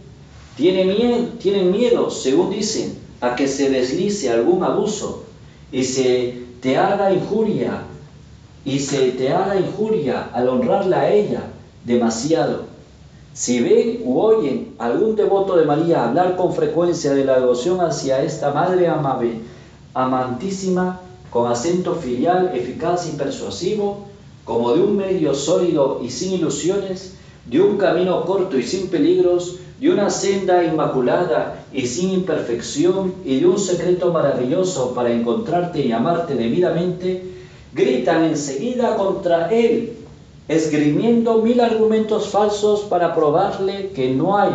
Tienen 0.55 0.87
miedo, 0.87 1.27
tienen 1.37 1.69
miedo, 1.69 2.09
según 2.09 2.49
dicen, 2.49 2.97
a 3.19 3.35
que 3.35 3.45
se 3.45 3.69
deslice 3.69 4.29
algún 4.29 4.63
abuso 4.63 5.25
y 5.69 5.83
se 5.83 6.43
te 6.61 6.77
haga 6.77 7.11
injuria 7.11 7.81
y 8.63 8.79
se 8.79 9.11
te 9.11 9.33
haga 9.33 9.59
injuria 9.59 10.29
al 10.31 10.47
honrarla 10.47 11.01
a 11.01 11.11
ella 11.11 11.43
demasiado. 11.83 12.72
Si 13.33 13.61
ven 13.61 14.01
u 14.05 14.19
oyen 14.19 14.75
algún 14.77 15.15
devoto 15.15 15.55
de 15.55 15.65
María 15.65 16.05
hablar 16.05 16.35
con 16.35 16.53
frecuencia 16.53 17.13
de 17.13 17.25
la 17.25 17.39
devoción 17.39 17.81
hacia 17.81 18.21
esta 18.21 18.51
Madre 18.51 18.87
amable, 18.87 19.37
amantísima, 19.95 21.01
con 21.31 21.51
acento 21.51 21.95
filial, 21.95 22.51
eficaz 22.53 23.07
y 23.07 23.17
persuasivo, 23.17 24.05
como 24.45 24.73
de 24.73 24.81
un 24.81 24.97
medio 24.97 25.33
sólido 25.33 25.99
y 26.03 26.11
sin 26.11 26.33
ilusiones, 26.33 27.15
de 27.47 27.59
un 27.59 27.77
camino 27.77 28.23
corto 28.23 28.55
y 28.55 28.61
sin 28.61 28.89
peligros, 28.89 29.55
de 29.79 29.89
una 29.89 30.11
senda 30.11 30.63
inmaculada 30.63 31.65
y 31.73 31.87
sin 31.87 32.11
imperfección, 32.11 33.15
y 33.25 33.39
de 33.39 33.47
un 33.47 33.57
secreto 33.57 34.13
maravilloso 34.13 34.93
para 34.93 35.11
encontrarte 35.11 35.83
y 35.83 35.91
amarte 35.91 36.35
debidamente, 36.35 37.23
gritan 37.73 38.25
enseguida 38.25 38.95
contra 38.95 39.51
él 39.51 40.02
esgrimiendo 40.47 41.41
mil 41.41 41.61
argumentos 41.61 42.29
falsos 42.29 42.81
para 42.81 43.15
probarle 43.15 43.91
que 43.95 44.13
no 44.13 44.37
hay 44.37 44.51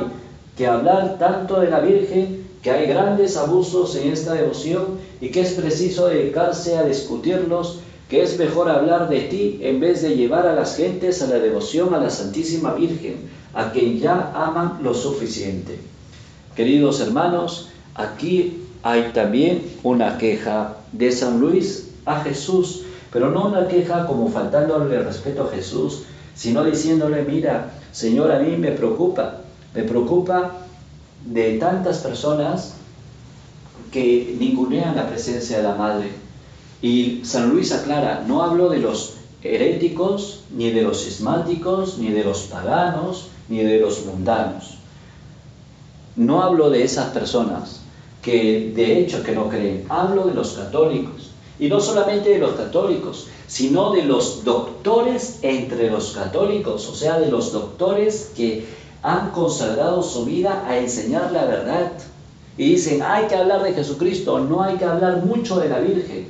que 0.57 0.67
hablar 0.67 1.19
tanto 1.19 1.61
de 1.61 1.71
la 1.71 1.81
Virgen, 1.81 2.47
que 2.63 2.71
hay 2.71 2.87
grandes 2.87 3.37
abusos 3.37 3.95
en 3.97 4.13
esta 4.13 4.35
devoción 4.35 4.99
y 5.21 5.31
que 5.31 5.41
es 5.41 5.53
preciso 5.53 6.09
dedicarse 6.09 6.77
a 6.77 6.85
discutirlos, 6.85 7.81
que 8.11 8.23
es 8.23 8.39
mejor 8.39 8.69
hablar 8.69 9.09
de 9.09 9.21
ti 9.21 9.59
en 9.63 9.81
vez 9.81 10.03
de 10.03 10.17
llevar 10.17 10.47
a 10.47 10.55
las 10.55 10.77
gentes 10.77 11.23
a 11.23 11.27
la 11.29 11.39
devoción 11.39 11.95
a 11.95 12.01
la 12.01 12.11
Santísima 12.11 12.75
Virgen, 12.75 13.31
a 13.55 13.71
quien 13.73 14.01
ya 14.01 14.33
aman 14.35 14.81
lo 14.83 14.95
suficiente. 14.95 15.79
Queridos 16.57 17.01
hermanos, 17.01 17.69
aquí 17.95 18.65
hay 18.83 19.11
también 19.15 19.63
una 19.83 20.19
queja 20.19 20.77
de 20.93 21.13
San 21.13 21.39
Luis 21.39 21.91
a 22.05 22.21
Jesús 22.23 22.83
pero 23.13 23.31
no 23.31 23.47
una 23.47 23.69
queja 23.69 24.07
como 24.07 24.29
faltándole 24.29 25.01
respeto 25.01 25.45
a 25.45 25.55
Jesús, 25.55 26.03
sino 26.35 26.65
diciéndole, 26.65 27.23
mira, 27.23 27.73
Señor, 27.93 28.31
a 28.33 28.39
mí 28.39 28.57
me 28.57 28.73
preocupa, 28.73 29.39
me 29.75 29.83
preocupa 29.83 30.53
de 31.25 31.59
tantas 31.59 31.99
personas 31.99 32.75
que 33.91 34.37
ningunean 34.39 34.97
la 34.97 35.09
presencia 35.09 35.59
de 35.59 35.63
la 35.63 35.75
Madre. 35.75 36.13
Y 36.81 37.23
San 37.25 37.51
Luis 37.51 37.73
aclara, 37.73 38.25
no 38.27 38.43
hablo 38.43 38.69
de 38.69 38.79
los 38.79 39.15
heréticos, 39.43 40.41
ni 40.55 40.71
de 40.71 40.83
los 40.83 41.05
cismáticos, 41.05 41.99
ni 41.99 42.11
de 42.11 42.25
los 42.25 42.43
paganos, 42.43 43.29
ni 43.49 43.59
de 43.59 43.81
los 43.81 44.05
mundanos. 44.05 44.79
No 46.17 46.43
hablo 46.43 46.71
de 46.71 46.85
esas 46.85 47.11
personas 47.11 47.81
que 48.23 48.73
de 48.75 48.99
hecho 48.99 49.23
que 49.23 49.33
no 49.33 49.49
creen, 49.49 49.85
hablo 49.89 50.25
de 50.25 50.35
los 50.35 50.53
católicos. 50.53 51.28
Y 51.59 51.69
no 51.69 51.81
solamente 51.81 52.31
de 52.31 52.39
los 52.39 52.53
católicos, 52.53 53.29
sino 53.47 53.93
de 53.93 54.05
los 54.05 54.45
doctores 54.45 55.39
entre 55.43 55.91
los 55.91 56.13
católicos, 56.13 56.89
o 56.89 56.95
sea, 56.95 57.19
de 57.19 57.31
los 57.31 57.53
doctores 57.53 58.33
que 58.37 58.67
han 59.03 59.31
consagrado 59.31 60.03
su 60.03 60.25
vida 60.25 60.65
a 60.69 60.79
enseñar 60.79 61.33
la 61.33 61.45
verdad. 61.45 61.93
Y 62.57 62.71
dicen, 62.71 63.03
hay 63.03 63.27
que 63.27 63.37
hablar 63.37 63.63
de 63.63 63.73
Jesucristo, 63.73 64.41
no 64.41 64.63
hay 64.63 64.77
que 64.77 64.85
hablar 64.85 65.25
mucho 65.25 65.61
de 65.61 65.69
la 65.69 65.79
Virgen, 65.79 66.29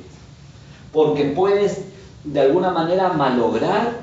porque 0.91 1.25
puedes 1.25 1.81
de 2.23 2.39
alguna 2.41 2.71
manera 2.71 3.13
malograr 3.13 4.01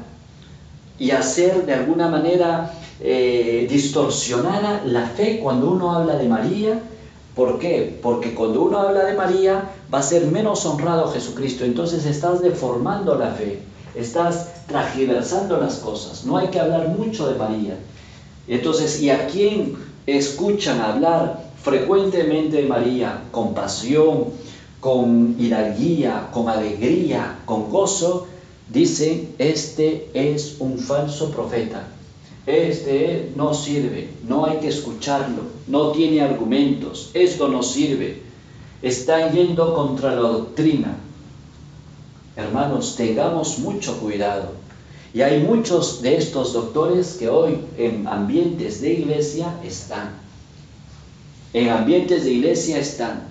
y 0.98 1.10
hacer 1.10 1.66
de 1.66 1.74
alguna 1.74 2.08
manera 2.08 2.72
eh, 3.00 3.66
distorsionada 3.70 4.82
la 4.84 5.06
fe 5.06 5.40
cuando 5.42 5.70
uno 5.70 5.92
habla 5.92 6.16
de 6.16 6.28
María. 6.28 6.80
¿Por 7.36 7.58
qué? 7.58 7.98
Porque 8.02 8.34
cuando 8.34 8.62
uno 8.62 8.78
habla 8.78 9.04
de 9.04 9.12
María 9.12 9.68
va 9.92 9.98
a 9.98 10.02
ser 10.02 10.26
menos 10.28 10.64
honrado 10.64 11.08
Jesucristo. 11.08 11.66
Entonces 11.66 12.06
estás 12.06 12.40
deformando 12.40 13.14
la 13.14 13.32
fe, 13.32 13.58
estás 13.94 14.64
tragiversando 14.66 15.60
las 15.60 15.74
cosas. 15.74 16.24
No 16.24 16.38
hay 16.38 16.48
que 16.48 16.58
hablar 16.58 16.88
mucho 16.88 17.28
de 17.28 17.38
María. 17.38 17.76
Entonces, 18.48 19.02
¿y 19.02 19.10
a 19.10 19.26
quién 19.26 19.76
escuchan 20.06 20.80
hablar 20.80 21.50
frecuentemente 21.62 22.56
de 22.56 22.66
María 22.66 23.24
con 23.30 23.52
pasión, 23.52 24.28
con 24.80 25.36
hidalguía, 25.38 26.28
con 26.32 26.48
alegría, 26.48 27.40
con 27.44 27.70
gozo? 27.70 28.28
Dicen, 28.72 29.34
este 29.36 30.08
es 30.14 30.56
un 30.58 30.78
falso 30.78 31.30
profeta 31.30 31.86
este 32.46 33.32
no 33.34 33.52
sirve, 33.52 34.08
no 34.26 34.46
hay 34.46 34.58
que 34.58 34.68
escucharlo, 34.68 35.42
no 35.66 35.90
tiene 35.90 36.20
argumentos, 36.20 37.10
esto 37.12 37.48
no 37.48 37.62
sirve, 37.62 38.22
está 38.82 39.32
yendo 39.32 39.74
contra 39.74 40.14
la 40.14 40.20
doctrina. 40.20 40.96
Hermanos, 42.36 42.94
tengamos 42.96 43.58
mucho 43.58 43.98
cuidado. 43.98 44.50
Y 45.12 45.22
hay 45.22 45.40
muchos 45.40 46.02
de 46.02 46.16
estos 46.16 46.52
doctores 46.52 47.16
que 47.18 47.28
hoy 47.28 47.58
en 47.78 48.06
ambientes 48.06 48.80
de 48.80 48.92
iglesia 48.92 49.58
están. 49.64 50.10
En 51.52 51.70
ambientes 51.70 52.24
de 52.24 52.32
iglesia 52.32 52.78
están. 52.78 53.22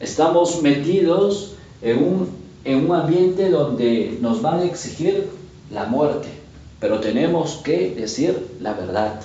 Estamos 0.00 0.62
metidos 0.62 1.52
en 1.82 2.02
un, 2.02 2.28
en 2.64 2.86
un 2.86 2.96
ambiente 2.96 3.50
donde 3.50 4.18
nos 4.22 4.40
van 4.40 4.60
a 4.60 4.64
exigir 4.64 5.28
la 5.70 5.84
muerte 5.84 6.39
pero 6.80 7.00
tenemos 7.00 7.60
que 7.62 7.94
decir 7.94 8.56
la 8.60 8.72
verdad. 8.72 9.20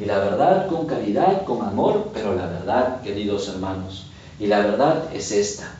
Y 0.00 0.06
la 0.06 0.18
verdad 0.18 0.68
con 0.68 0.86
caridad, 0.86 1.44
con 1.44 1.62
amor, 1.62 2.10
pero 2.14 2.34
la 2.34 2.46
verdad, 2.46 3.02
queridos 3.02 3.48
hermanos. 3.48 4.06
Y 4.40 4.46
la 4.46 4.60
verdad 4.60 5.10
es 5.12 5.30
esta, 5.32 5.70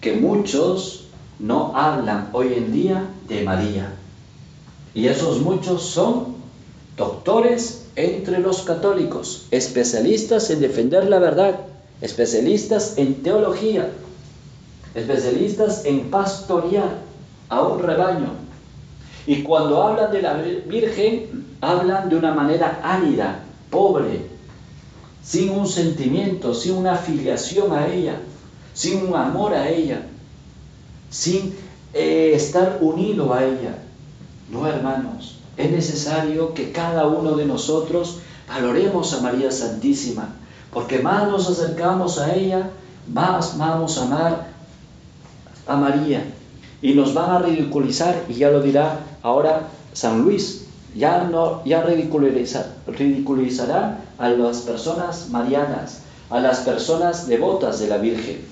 que 0.00 0.12
muchos 0.12 1.06
no 1.38 1.76
hablan 1.76 2.28
hoy 2.32 2.54
en 2.54 2.72
día 2.72 3.08
de 3.28 3.42
María. 3.42 3.94
Y 4.94 5.08
esos 5.08 5.40
muchos 5.40 5.82
son 5.82 6.36
doctores 6.96 7.86
entre 7.96 8.38
los 8.38 8.62
católicos, 8.62 9.46
especialistas 9.50 10.50
en 10.50 10.60
defender 10.60 11.08
la 11.08 11.18
verdad, 11.18 11.60
especialistas 12.00 12.94
en 12.96 13.22
teología, 13.22 13.90
especialistas 14.94 15.84
en 15.84 16.10
pastorear 16.10 16.98
a 17.48 17.62
un 17.62 17.82
rebaño, 17.82 18.45
y 19.26 19.42
cuando 19.42 19.82
hablan 19.82 20.12
de 20.12 20.22
la 20.22 20.34
Virgen, 20.34 21.46
hablan 21.60 22.08
de 22.08 22.16
una 22.16 22.32
manera 22.32 22.80
árida, 22.82 23.40
pobre, 23.70 24.26
sin 25.22 25.50
un 25.50 25.66
sentimiento, 25.66 26.54
sin 26.54 26.74
una 26.74 26.92
afiliación 26.92 27.72
a 27.72 27.88
ella, 27.88 28.20
sin 28.72 29.04
un 29.06 29.16
amor 29.16 29.52
a 29.54 29.68
ella, 29.68 30.06
sin 31.10 31.56
eh, 31.92 32.32
estar 32.34 32.78
unido 32.80 33.34
a 33.34 33.42
ella. 33.42 33.78
No, 34.48 34.66
hermanos, 34.68 35.38
es 35.56 35.70
necesario 35.72 36.54
que 36.54 36.70
cada 36.70 37.08
uno 37.08 37.34
de 37.34 37.46
nosotros 37.46 38.20
valoremos 38.48 39.12
a 39.12 39.20
María 39.22 39.50
Santísima, 39.50 40.28
porque 40.72 41.00
más 41.00 41.26
nos 41.26 41.50
acercamos 41.50 42.18
a 42.18 42.32
ella, 42.32 42.70
más 43.12 43.58
vamos 43.58 43.98
a 43.98 44.02
amar 44.02 44.46
a 45.66 45.76
María. 45.76 46.32
Y 46.82 46.94
nos 46.94 47.14
van 47.14 47.30
a 47.30 47.38
ridiculizar, 47.40 48.24
y 48.28 48.34
ya 48.34 48.50
lo 48.50 48.60
dirá 48.60 49.00
Ahora 49.26 49.66
San 49.92 50.22
Luis 50.22 50.66
ya, 50.94 51.24
no, 51.24 51.64
ya 51.64 51.82
ridiculizará 51.82 53.98
a 54.18 54.28
las 54.28 54.60
personas 54.60 55.30
marianas, 55.30 56.02
a 56.30 56.38
las 56.38 56.60
personas 56.60 57.26
devotas 57.26 57.80
de 57.80 57.88
la 57.88 57.98
Virgen. 57.98 58.46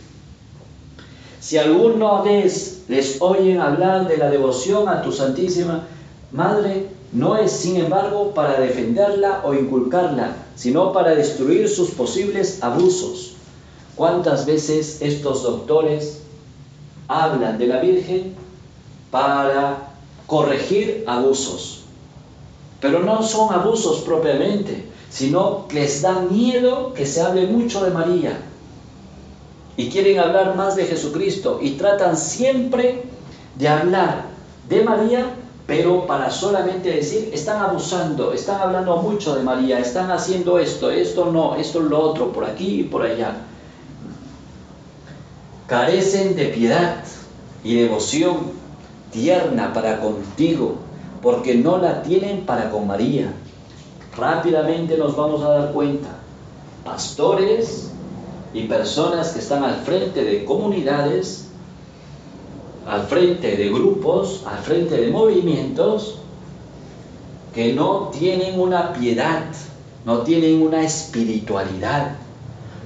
Si 1.38 1.58
alguna 1.58 2.22
vez 2.22 2.82
les 2.88 3.22
oyen 3.22 3.60
hablar 3.60 4.08
de 4.08 4.16
la 4.16 4.30
devoción 4.30 4.88
a 4.88 5.02
tu 5.02 5.12
Santísima 5.12 5.86
Madre, 6.32 6.88
no 7.12 7.36
es 7.36 7.52
sin 7.52 7.76
embargo 7.76 8.34
para 8.34 8.58
defenderla 8.58 9.42
o 9.44 9.54
inculcarla, 9.54 10.34
sino 10.56 10.92
para 10.92 11.14
destruir 11.14 11.68
sus 11.68 11.92
posibles 11.92 12.64
abusos. 12.64 13.36
¿Cuántas 13.94 14.44
veces 14.44 14.98
estos 15.02 15.44
doctores 15.44 16.22
hablan 17.06 17.58
de 17.58 17.68
la 17.68 17.78
Virgen 17.78 18.34
para 19.12 19.93
corregir 20.26 21.04
abusos. 21.06 21.84
Pero 22.80 23.00
no 23.00 23.22
son 23.22 23.52
abusos 23.52 24.00
propiamente, 24.00 24.84
sino 25.10 25.68
que 25.68 25.80
les 25.80 26.02
da 26.02 26.20
miedo 26.20 26.92
que 26.94 27.06
se 27.06 27.22
hable 27.22 27.46
mucho 27.46 27.84
de 27.84 27.90
María. 27.90 28.40
Y 29.76 29.88
quieren 29.88 30.18
hablar 30.18 30.56
más 30.56 30.76
de 30.76 30.84
Jesucristo 30.84 31.58
y 31.62 31.72
tratan 31.72 32.16
siempre 32.16 33.02
de 33.56 33.68
hablar 33.68 34.26
de 34.68 34.82
María, 34.82 35.34
pero 35.66 36.06
para 36.06 36.30
solamente 36.30 36.90
decir, 36.90 37.30
están 37.32 37.62
abusando, 37.62 38.32
están 38.32 38.60
hablando 38.60 38.96
mucho 38.98 39.34
de 39.34 39.42
María, 39.42 39.78
están 39.78 40.10
haciendo 40.10 40.58
esto, 40.58 40.90
esto 40.90 41.26
no, 41.26 41.56
esto 41.56 41.80
lo 41.80 42.00
otro, 42.00 42.32
por 42.32 42.44
aquí 42.44 42.80
y 42.80 42.84
por 42.84 43.02
allá. 43.02 43.36
Carecen 45.66 46.36
de 46.36 46.46
piedad 46.46 47.04
y 47.62 47.76
devoción 47.76 48.63
tierna 49.14 49.72
para 49.72 50.00
contigo, 50.00 50.74
porque 51.22 51.54
no 51.54 51.78
la 51.78 52.02
tienen 52.02 52.44
para 52.44 52.70
con 52.70 52.86
María. 52.86 53.32
Rápidamente 54.16 54.98
nos 54.98 55.16
vamos 55.16 55.42
a 55.42 55.50
dar 55.50 55.72
cuenta. 55.72 56.08
Pastores 56.84 57.90
y 58.52 58.64
personas 58.66 59.30
que 59.30 59.38
están 59.38 59.64
al 59.64 59.76
frente 59.76 60.22
de 60.22 60.44
comunidades, 60.44 61.46
al 62.86 63.04
frente 63.04 63.56
de 63.56 63.70
grupos, 63.70 64.42
al 64.46 64.58
frente 64.58 65.00
de 65.00 65.10
movimientos, 65.10 66.18
que 67.54 67.72
no 67.72 68.10
tienen 68.12 68.60
una 68.60 68.92
piedad, 68.92 69.44
no 70.04 70.18
tienen 70.18 70.60
una 70.60 70.82
espiritualidad, 70.82 72.16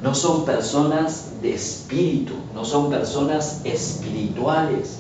no 0.02 0.14
son 0.14 0.44
personas 0.44 1.40
de 1.42 1.54
espíritu, 1.54 2.34
no 2.54 2.64
son 2.64 2.90
personas 2.90 3.62
espirituales 3.64 4.97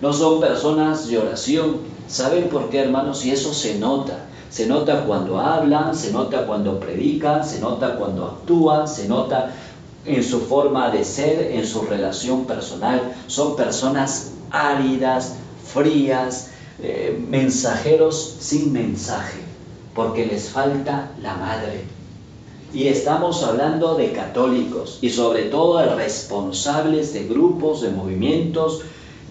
no 0.00 0.12
son 0.12 0.40
personas 0.40 1.08
de 1.08 1.18
oración. 1.18 1.78
¿Saben 2.08 2.48
por 2.48 2.70
qué, 2.70 2.80
hermanos? 2.80 3.24
Y 3.24 3.30
eso 3.30 3.52
se 3.52 3.78
nota. 3.78 4.26
Se 4.50 4.66
nota 4.66 5.04
cuando 5.04 5.38
hablan, 5.38 5.94
se 5.94 6.10
nota 6.10 6.46
cuando 6.46 6.80
predican, 6.80 7.46
se 7.46 7.60
nota 7.60 7.96
cuando 7.96 8.26
actúan, 8.26 8.88
se 8.88 9.06
nota 9.08 9.52
en 10.04 10.24
su 10.24 10.40
forma 10.40 10.90
de 10.90 11.04
ser, 11.04 11.52
en 11.52 11.66
su 11.66 11.82
relación 11.82 12.46
personal. 12.46 13.14
Son 13.26 13.54
personas 13.54 14.32
áridas, 14.50 15.34
frías, 15.64 16.50
eh, 16.82 17.22
mensajeros 17.28 18.36
sin 18.40 18.72
mensaje, 18.72 19.40
porque 19.94 20.26
les 20.26 20.48
falta 20.48 21.10
la 21.22 21.34
madre. 21.36 21.84
Y 22.72 22.88
estamos 22.88 23.42
hablando 23.42 23.96
de 23.96 24.12
católicos 24.12 24.98
y 25.02 25.10
sobre 25.10 25.44
todo 25.44 25.78
de 25.78 25.94
responsables 25.94 27.12
de 27.12 27.26
grupos, 27.26 27.82
de 27.82 27.90
movimientos, 27.90 28.82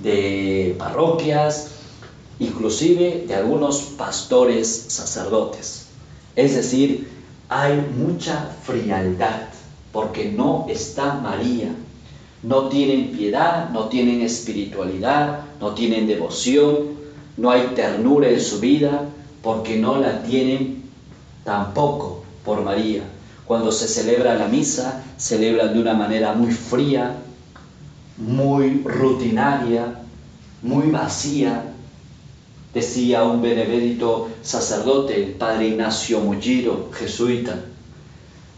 de 0.01 0.75
parroquias, 0.77 1.71
inclusive 2.39 3.25
de 3.27 3.35
algunos 3.35 3.81
pastores 3.97 4.85
sacerdotes. 4.87 5.87
Es 6.35 6.55
decir, 6.55 7.09
hay 7.49 7.85
mucha 7.97 8.55
frialdad 8.63 9.49
porque 9.91 10.31
no 10.31 10.65
está 10.69 11.15
María. 11.15 11.75
No 12.41 12.69
tienen 12.69 13.11
piedad, 13.11 13.69
no 13.69 13.89
tienen 13.89 14.21
espiritualidad, 14.21 15.41
no 15.59 15.73
tienen 15.73 16.07
devoción, 16.07 16.97
no 17.35 17.51
hay 17.51 17.71
ternura 17.75 18.29
en 18.29 18.39
su 18.39 18.59
vida 18.59 19.09
porque 19.41 19.77
no 19.77 19.97
la 19.97 20.23
tienen 20.23 20.83
tampoco 21.43 22.23
por 22.45 22.61
María. 22.63 23.03
Cuando 23.45 23.71
se 23.71 23.87
celebra 23.87 24.35
la 24.35 24.47
misa, 24.47 25.03
celebran 25.17 25.73
de 25.73 25.81
una 25.81 25.93
manera 25.93 26.33
muy 26.33 26.51
fría, 26.51 27.15
muy 28.19 28.81
rutinaria, 28.83 30.01
muy 30.61 30.91
vacía. 30.91 31.73
Decía 32.73 33.23
un 33.23 33.41
benemérito 33.41 34.29
sacerdote, 34.43 35.23
el 35.23 35.31
padre 35.33 35.69
Ignacio 35.69 36.19
Mulliro, 36.19 36.89
jesuita, 36.93 37.63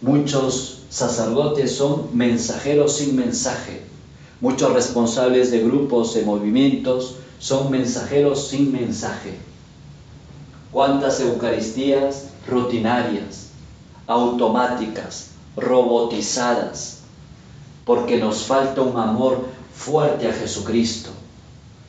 muchos 0.01 0.79
sacerdotes 0.89 1.73
son 1.73 2.09
mensajeros 2.11 2.97
sin 2.97 3.15
mensaje. 3.15 3.83
Muchos 4.41 4.73
responsables 4.73 5.51
de 5.51 5.59
grupos, 5.63 6.15
de 6.15 6.23
movimientos, 6.23 7.15
son 7.39 7.71
mensajeros 7.71 8.47
sin 8.47 8.71
mensaje. 8.71 9.37
¿Cuántas 10.71 11.19
Eucaristías 11.19 12.29
rutinarias, 12.47 13.49
automáticas, 14.07 15.27
robotizadas? 15.55 17.00
Porque 17.91 18.15
nos 18.15 18.43
falta 18.43 18.81
un 18.81 18.97
amor 18.97 19.47
fuerte 19.75 20.25
a 20.25 20.31
Jesucristo. 20.31 21.09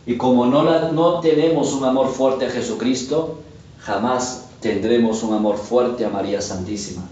Y 0.05 0.17
como 0.17 0.47
no, 0.47 0.65
no 0.91 1.21
tenemos 1.21 1.73
un 1.75 1.85
amor 1.85 2.09
fuerte 2.09 2.47
a 2.47 2.51
Jesucristo, 2.51 3.39
jamás 3.79 4.47
tendremos 4.59 5.23
un 5.23 5.33
amor 5.33 5.57
fuerte 5.57 6.05
a 6.05 6.09
María 6.09 6.41
Santísima. 6.41 7.03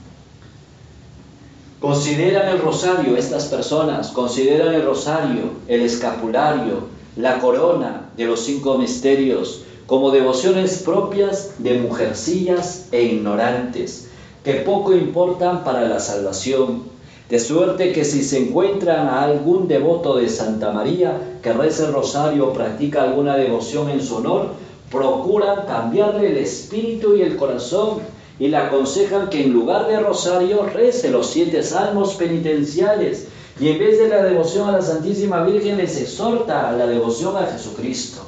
Consideran 1.78 2.48
el 2.48 2.58
rosario 2.58 3.16
estas 3.16 3.44
personas, 3.44 4.08
consideran 4.08 4.74
el 4.74 4.84
rosario, 4.84 5.52
el 5.68 5.82
escapulario, 5.82 6.88
la 7.14 7.38
corona 7.38 8.10
de 8.16 8.24
los 8.24 8.40
cinco 8.40 8.76
misterios 8.76 9.60
como 9.86 10.10
devociones 10.10 10.82
propias 10.82 11.52
de 11.58 11.78
mujercillas 11.78 12.88
e 12.90 13.04
ignorantes, 13.04 14.08
que 14.42 14.54
poco 14.54 14.94
importan 14.94 15.62
para 15.62 15.82
la 15.82 16.00
salvación, 16.00 16.90
de 17.30 17.38
suerte 17.38 17.92
que 17.92 18.04
si 18.04 18.24
se 18.24 18.38
encuentran 18.38 19.06
a 19.06 19.22
algún 19.22 19.68
devoto 19.68 20.16
de 20.16 20.28
Santa 20.28 20.72
María 20.72 21.38
que 21.40 21.52
reza 21.52 21.86
el 21.86 21.92
rosario 21.92 22.48
o 22.48 22.52
practica 22.52 23.04
alguna 23.04 23.36
devoción 23.36 23.88
en 23.88 24.02
su 24.02 24.16
honor, 24.16 24.48
procuran 24.90 25.64
cambiarle 25.64 26.32
el 26.32 26.38
espíritu 26.38 27.14
y 27.14 27.22
el 27.22 27.36
corazón 27.36 28.00
y 28.40 28.48
le 28.48 28.56
aconsejan 28.56 29.28
que 29.28 29.44
en 29.44 29.52
lugar 29.52 29.86
de 29.86 30.00
rosario 30.00 30.64
rece 30.64 31.10
los 31.10 31.28
siete 31.28 31.62
salmos 31.62 32.14
penitenciales 32.14 33.28
y 33.60 33.68
en 33.68 33.78
vez 33.78 33.98
de 33.98 34.08
la 34.08 34.24
devoción 34.24 34.68
a 34.68 34.72
la 34.72 34.82
Santísima 34.82 35.44
Virgen 35.44 35.76
les 35.76 36.00
exhorta 36.00 36.68
a 36.68 36.72
la 36.72 36.86
devoción 36.88 37.36
a 37.36 37.46
Jesucristo. 37.46 38.22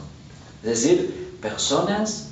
Es 0.62 0.70
decir, 0.70 1.38
personas 1.40 2.28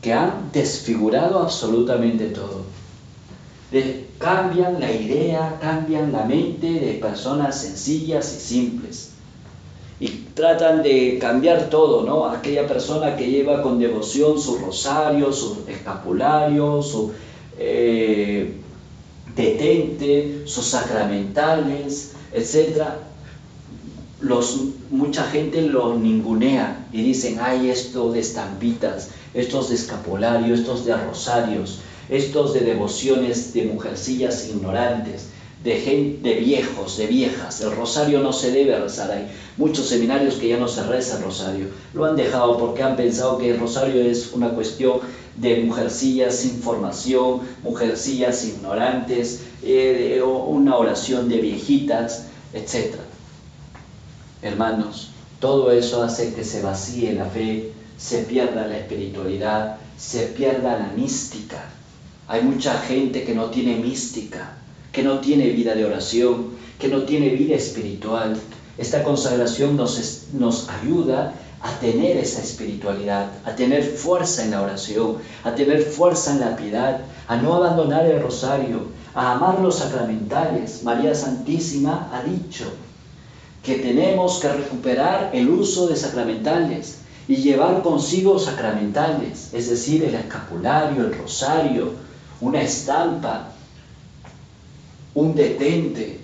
que 0.00 0.14
han 0.14 0.50
desfigurado 0.50 1.40
absolutamente 1.40 2.26
todo. 2.26 2.79
Cambian 4.18 4.80
la 4.80 4.90
idea, 4.90 5.58
cambian 5.60 6.12
la 6.12 6.24
mente 6.24 6.66
de 6.66 6.94
personas 6.94 7.60
sencillas 7.60 8.34
y 8.36 8.40
simples. 8.40 9.10
Y 10.00 10.08
tratan 10.34 10.82
de 10.82 11.18
cambiar 11.20 11.68
todo, 11.68 12.04
¿no? 12.04 12.26
Aquella 12.26 12.66
persona 12.66 13.16
que 13.16 13.30
lleva 13.30 13.62
con 13.62 13.78
devoción 13.78 14.40
su 14.40 14.58
rosario, 14.58 15.32
su 15.32 15.64
escapulario, 15.68 16.82
su 16.82 17.12
eh, 17.58 18.54
detente, 19.36 20.42
sus 20.46 20.64
sacramentales, 20.64 22.12
etcétera, 22.32 22.98
los, 24.20 24.58
mucha 24.90 25.24
gente 25.24 25.62
lo 25.62 25.94
ningunea 25.94 26.86
y 26.92 27.02
dicen, 27.02 27.38
ay, 27.40 27.70
esto 27.70 28.12
de 28.12 28.20
estampitas, 28.20 29.10
estos 29.34 29.68
de 29.68 29.76
escapulario, 29.76 30.54
estos 30.54 30.84
de 30.84 30.96
rosarios, 30.96 31.80
estos 32.10 32.54
de 32.54 32.60
devociones 32.60 33.52
de 33.54 33.64
mujercillas 33.64 34.48
ignorantes, 34.48 35.28
de, 35.62 35.76
gente, 35.76 36.28
de 36.28 36.34
viejos, 36.36 36.96
de 36.96 37.06
viejas. 37.06 37.60
El 37.60 37.72
rosario 37.72 38.20
no 38.20 38.32
se 38.32 38.50
debe 38.50 38.78
rezar. 38.78 39.10
Hay 39.10 39.28
muchos 39.56 39.86
seminarios 39.86 40.34
que 40.34 40.48
ya 40.48 40.56
no 40.56 40.68
se 40.68 40.82
reza 40.82 41.18
el 41.18 41.24
rosario. 41.24 41.66
Lo 41.94 42.06
han 42.06 42.16
dejado 42.16 42.58
porque 42.58 42.82
han 42.82 42.96
pensado 42.96 43.38
que 43.38 43.50
el 43.50 43.60
rosario 43.60 44.02
es 44.02 44.32
una 44.32 44.50
cuestión 44.50 45.00
de 45.36 45.62
mujercillas 45.62 46.36
sin 46.36 46.60
formación, 46.60 47.40
mujercillas 47.62 48.44
ignorantes, 48.44 49.42
eh, 49.62 50.22
una 50.22 50.76
oración 50.76 51.28
de 51.28 51.38
viejitas, 51.38 52.26
etc. 52.52 52.96
Hermanos, 54.42 55.10
todo 55.38 55.70
eso 55.70 56.02
hace 56.02 56.34
que 56.34 56.44
se 56.44 56.62
vacíe 56.62 57.12
la 57.12 57.26
fe, 57.26 57.72
se 57.96 58.24
pierda 58.24 58.66
la 58.66 58.78
espiritualidad, 58.78 59.76
se 59.98 60.26
pierda 60.26 60.78
la 60.78 60.92
mística. 60.96 61.64
Hay 62.30 62.42
mucha 62.42 62.78
gente 62.78 63.24
que 63.24 63.34
no 63.34 63.46
tiene 63.46 63.74
mística, 63.74 64.52
que 64.92 65.02
no 65.02 65.18
tiene 65.18 65.48
vida 65.48 65.74
de 65.74 65.84
oración, 65.84 66.50
que 66.78 66.86
no 66.86 67.02
tiene 67.02 67.30
vida 67.30 67.56
espiritual. 67.56 68.36
Esta 68.78 69.02
consagración 69.02 69.76
nos, 69.76 70.26
nos 70.32 70.68
ayuda 70.68 71.34
a 71.60 71.70
tener 71.80 72.16
esa 72.18 72.40
espiritualidad, 72.40 73.32
a 73.44 73.56
tener 73.56 73.82
fuerza 73.82 74.44
en 74.44 74.52
la 74.52 74.62
oración, 74.62 75.16
a 75.42 75.56
tener 75.56 75.82
fuerza 75.82 76.30
en 76.30 76.38
la 76.38 76.54
piedad, 76.54 77.00
a 77.26 77.34
no 77.34 77.54
abandonar 77.54 78.06
el 78.06 78.22
rosario, 78.22 78.82
a 79.12 79.32
amar 79.32 79.58
los 79.58 79.78
sacramentales. 79.78 80.84
María 80.84 81.16
Santísima 81.16 82.12
ha 82.12 82.22
dicho 82.22 82.66
que 83.64 83.74
tenemos 83.74 84.38
que 84.38 84.52
recuperar 84.52 85.30
el 85.34 85.50
uso 85.50 85.88
de 85.88 85.96
sacramentales 85.96 86.98
y 87.26 87.38
llevar 87.38 87.82
consigo 87.82 88.38
sacramentales, 88.38 89.52
es 89.52 89.68
decir, 89.68 90.04
el 90.04 90.14
escapulario, 90.14 91.06
el 91.06 91.18
rosario, 91.18 92.08
una 92.40 92.62
estampa, 92.62 93.52
un 95.14 95.34
detente. 95.34 96.20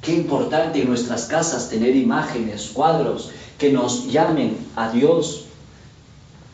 Qué 0.00 0.14
importante 0.14 0.82
en 0.82 0.88
nuestras 0.88 1.24
casas 1.24 1.68
tener 1.68 1.96
imágenes, 1.96 2.70
cuadros 2.72 3.30
que 3.58 3.72
nos 3.72 4.10
llamen 4.10 4.56
a 4.76 4.90
Dios, 4.92 5.46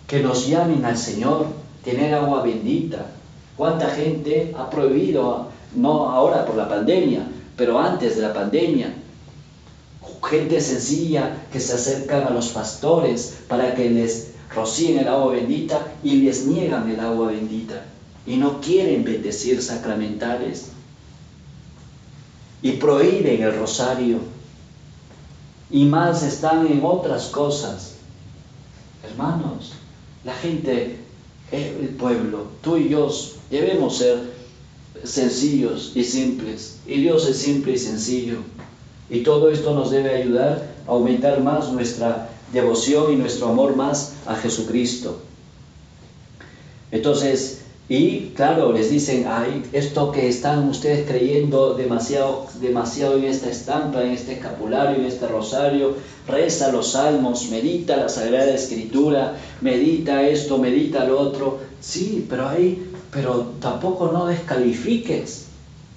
que 0.07 0.23
nos 0.23 0.47
llamen 0.47 0.85
al 0.85 0.97
Señor, 0.97 1.47
tener 1.83 2.15
agua 2.15 2.43
bendita. 2.43 3.11
¿Cuánta 3.57 3.89
gente 3.91 4.55
ha 4.57 4.71
prohibido, 4.71 5.49
no 5.75 6.11
ahora 6.11 6.47
por 6.47 6.57
la 6.57 6.69
pandemia, 6.69 7.29
pero 7.57 7.79
antes 7.79 8.17
de 8.17 8.23
la 8.23 8.33
pandemia, 8.33 8.95
gente 10.23 10.61
sencilla 10.61 11.37
que 11.53 11.61
se 11.61 11.75
acercan 11.75 12.27
a 12.27 12.31
los 12.31 12.49
pastores 12.49 13.41
para 13.47 13.75
que 13.75 13.91
les 13.91 14.31
rocíen 14.55 14.99
el 14.99 15.09
agua 15.09 15.33
bendita 15.33 15.87
y 16.03 16.23
les 16.23 16.47
niegan 16.47 16.91
el 16.91 16.99
agua 16.99 17.29
bendita 17.29 17.85
y 18.27 18.37
no 18.37 18.61
quieren 18.61 19.05
bendecir 19.05 19.63
sacramentales 19.63 20.69
y 22.63 22.73
prohíben 22.73 23.43
el 23.43 23.57
rosario 23.57 24.19
y 25.71 25.85
más 25.85 26.23
están 26.23 26.67
en 26.67 26.81
otras 26.85 27.27
cosas. 27.27 27.95
Hermanos, 29.03 29.73
la 30.25 30.35
gente, 30.35 30.99
el 31.53 31.89
pueblo, 31.99 32.47
tú 32.63 32.77
y 32.77 32.89
yo 32.89 33.11
debemos 33.51 33.99
ser 33.99 34.33
sencillos 35.03 35.93
y 35.95 36.05
simples. 36.05 36.79
Y 36.87 37.01
Dios 37.03 37.29
es 37.29 37.39
simple 37.39 37.73
y 37.73 37.79
sencillo. 37.79 38.39
Y 39.11 39.21
todo 39.21 39.51
esto 39.51 39.75
nos 39.75 39.91
debe 39.91 40.15
ayudar 40.15 40.75
a 40.87 40.91
aumentar 40.91 41.43
más 41.43 41.71
nuestra 41.71 42.31
devoción 42.53 43.13
y 43.13 43.17
nuestro 43.17 43.49
amor 43.49 43.77
más 43.77 44.15
a 44.27 44.37
Jesucristo. 44.37 45.21
Entonces, 46.91 47.64
y 47.87 48.31
claro, 48.35 48.73
les 48.73 48.89
dicen, 48.91 49.27
ay, 49.29 49.63
esto 49.73 50.11
que 50.11 50.27
están 50.27 50.69
ustedes 50.71 51.07
creyendo 51.07 51.75
demasiado, 51.75 52.47
demasiado 52.59 53.19
en 53.19 53.25
esta 53.25 53.51
estampa, 53.51 54.03
en 54.03 54.13
este 54.13 54.33
escapulario, 54.35 55.01
en 55.01 55.05
este 55.05 55.29
rosario, 55.29 55.95
reza 56.27 56.73
los 56.73 56.93
salmos, 56.93 57.51
medita 57.51 57.97
la 57.97 58.09
Sagrada 58.09 58.55
Escritura, 58.55 59.37
medita 59.61 60.27
esto, 60.27 60.57
medita 60.57 61.05
lo 61.05 61.21
otro. 61.21 61.59
Sí, 61.81 62.25
pero 62.29 62.49
ahí, 62.49 62.91
pero 63.11 63.53
tampoco 63.61 64.11
no 64.11 64.27
descalifiques 64.27 65.45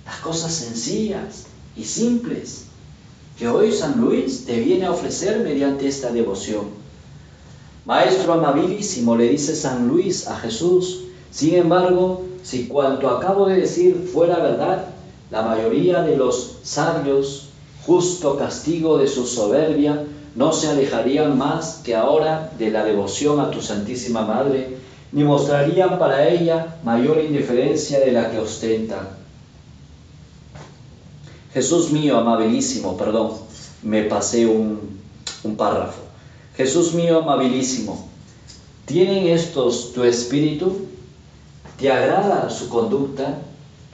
las 0.05 0.17
cosas 0.17 0.53
sencillas 0.53 1.45
y 1.77 1.85
simples 1.85 2.65
que 3.39 3.47
hoy 3.47 3.71
San 3.71 4.01
Luis 4.01 4.45
te 4.45 4.59
viene 4.59 4.87
a 4.87 4.91
ofrecer 4.91 5.39
mediante 5.39 5.87
esta 5.87 6.11
devoción. 6.11 6.65
Maestro 7.85 8.33
amabilísimo, 8.33 9.15
le 9.15 9.29
dice 9.29 9.55
San 9.55 9.87
Luis 9.87 10.27
a 10.27 10.35
Jesús, 10.35 11.06
sin 11.31 11.55
embargo, 11.55 12.25
si 12.43 12.67
cuanto 12.67 13.09
acabo 13.09 13.47
de 13.47 13.61
decir 13.61 14.09
fuera 14.11 14.37
verdad, 14.39 14.85
la 15.29 15.41
mayoría 15.41 16.01
de 16.01 16.15
los 16.15 16.59
sabios, 16.63 17.49
justo 17.85 18.37
castigo 18.37 18.97
de 18.97 19.07
su 19.07 19.25
soberbia, 19.25 20.05
no 20.35 20.53
se 20.53 20.67
alejarían 20.69 21.37
más 21.37 21.81
que 21.83 21.95
ahora 21.95 22.51
de 22.57 22.69
la 22.69 22.83
devoción 22.83 23.39
a 23.39 23.49
tu 23.49 23.61
Santísima 23.61 24.21
Madre, 24.21 24.77
ni 25.11 25.23
mostrarían 25.23 25.97
para 25.97 26.27
ella 26.27 26.77
mayor 26.83 27.19
indiferencia 27.19 27.99
de 27.99 28.11
la 28.11 28.29
que 28.29 28.39
ostentan. 28.39 29.07
Jesús 31.53 31.91
mío, 31.91 32.17
amabilísimo, 32.17 32.97
perdón, 32.97 33.31
me 33.81 34.03
pasé 34.03 34.45
un, 34.45 34.99
un 35.43 35.55
párrafo. 35.55 36.01
Jesús 36.55 36.93
mío, 36.93 37.19
amabilísimo, 37.19 38.07
¿tienen 38.85 39.27
estos 39.27 39.93
tu 39.93 40.03
espíritu? 40.03 40.86
¿Te 41.77 41.91
agrada 41.91 42.49
su 42.49 42.69
conducta? 42.69 43.35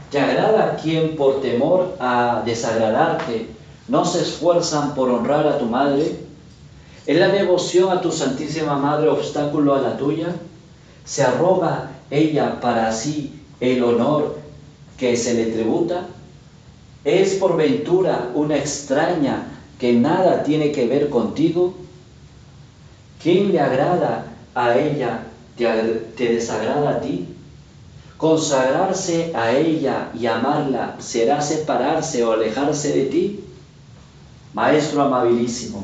¿Te 0.09 0.17
agrada 0.17 0.77
quien 0.77 1.17
por 1.17 1.41
temor 1.41 1.95
a 1.99 2.41
desagradarte 2.45 3.49
no 3.89 4.05
se 4.05 4.21
esfuerzan 4.21 4.93
por 4.93 5.09
honrar 5.09 5.47
a 5.47 5.57
tu 5.57 5.65
madre? 5.65 6.15
¿Es 7.05 7.17
la 7.19 7.27
devoción 7.27 7.91
a 7.91 7.99
tu 7.99 8.13
Santísima 8.13 8.77
Madre 8.77 9.09
obstáculo 9.09 9.73
a 9.73 9.79
la 9.79 9.97
tuya? 9.97 10.31
¿Se 11.03 11.23
arroga 11.23 11.89
ella 12.09 12.61
para 12.61 12.89
sí 12.93 13.33
el 13.59 13.83
honor 13.83 14.33
que 14.97 15.17
se 15.17 15.33
le 15.33 15.47
tributa? 15.47 16.05
¿Es 17.03 17.33
por 17.33 17.57
ventura 17.57 18.29
una 18.33 18.55
extraña 18.55 19.59
que 19.77 19.91
nada 19.91 20.43
tiene 20.43 20.71
que 20.71 20.87
ver 20.87 21.09
contigo? 21.09 21.73
¿Quién 23.21 23.51
le 23.51 23.59
agrada 23.59 24.23
a 24.55 24.77
ella 24.77 25.19
te, 25.57 25.65
te 26.15 26.29
desagrada 26.29 26.91
a 26.91 27.01
ti? 27.01 27.32
Consagrarse 28.23 29.33
a 29.35 29.51
ella 29.51 30.09
y 30.17 30.27
amarla 30.27 30.95
será 30.99 31.41
separarse 31.41 32.23
o 32.23 32.31
alejarse 32.31 32.93
de 32.93 33.05
ti. 33.07 33.43
Maestro 34.53 35.01
amabilísimo, 35.01 35.83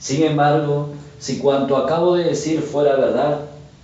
sin 0.00 0.24
embargo, 0.24 0.88
si 1.20 1.38
cuanto 1.38 1.76
acabo 1.76 2.16
de 2.16 2.24
decir 2.24 2.62
fuera 2.62 2.96
verdad, 2.96 3.42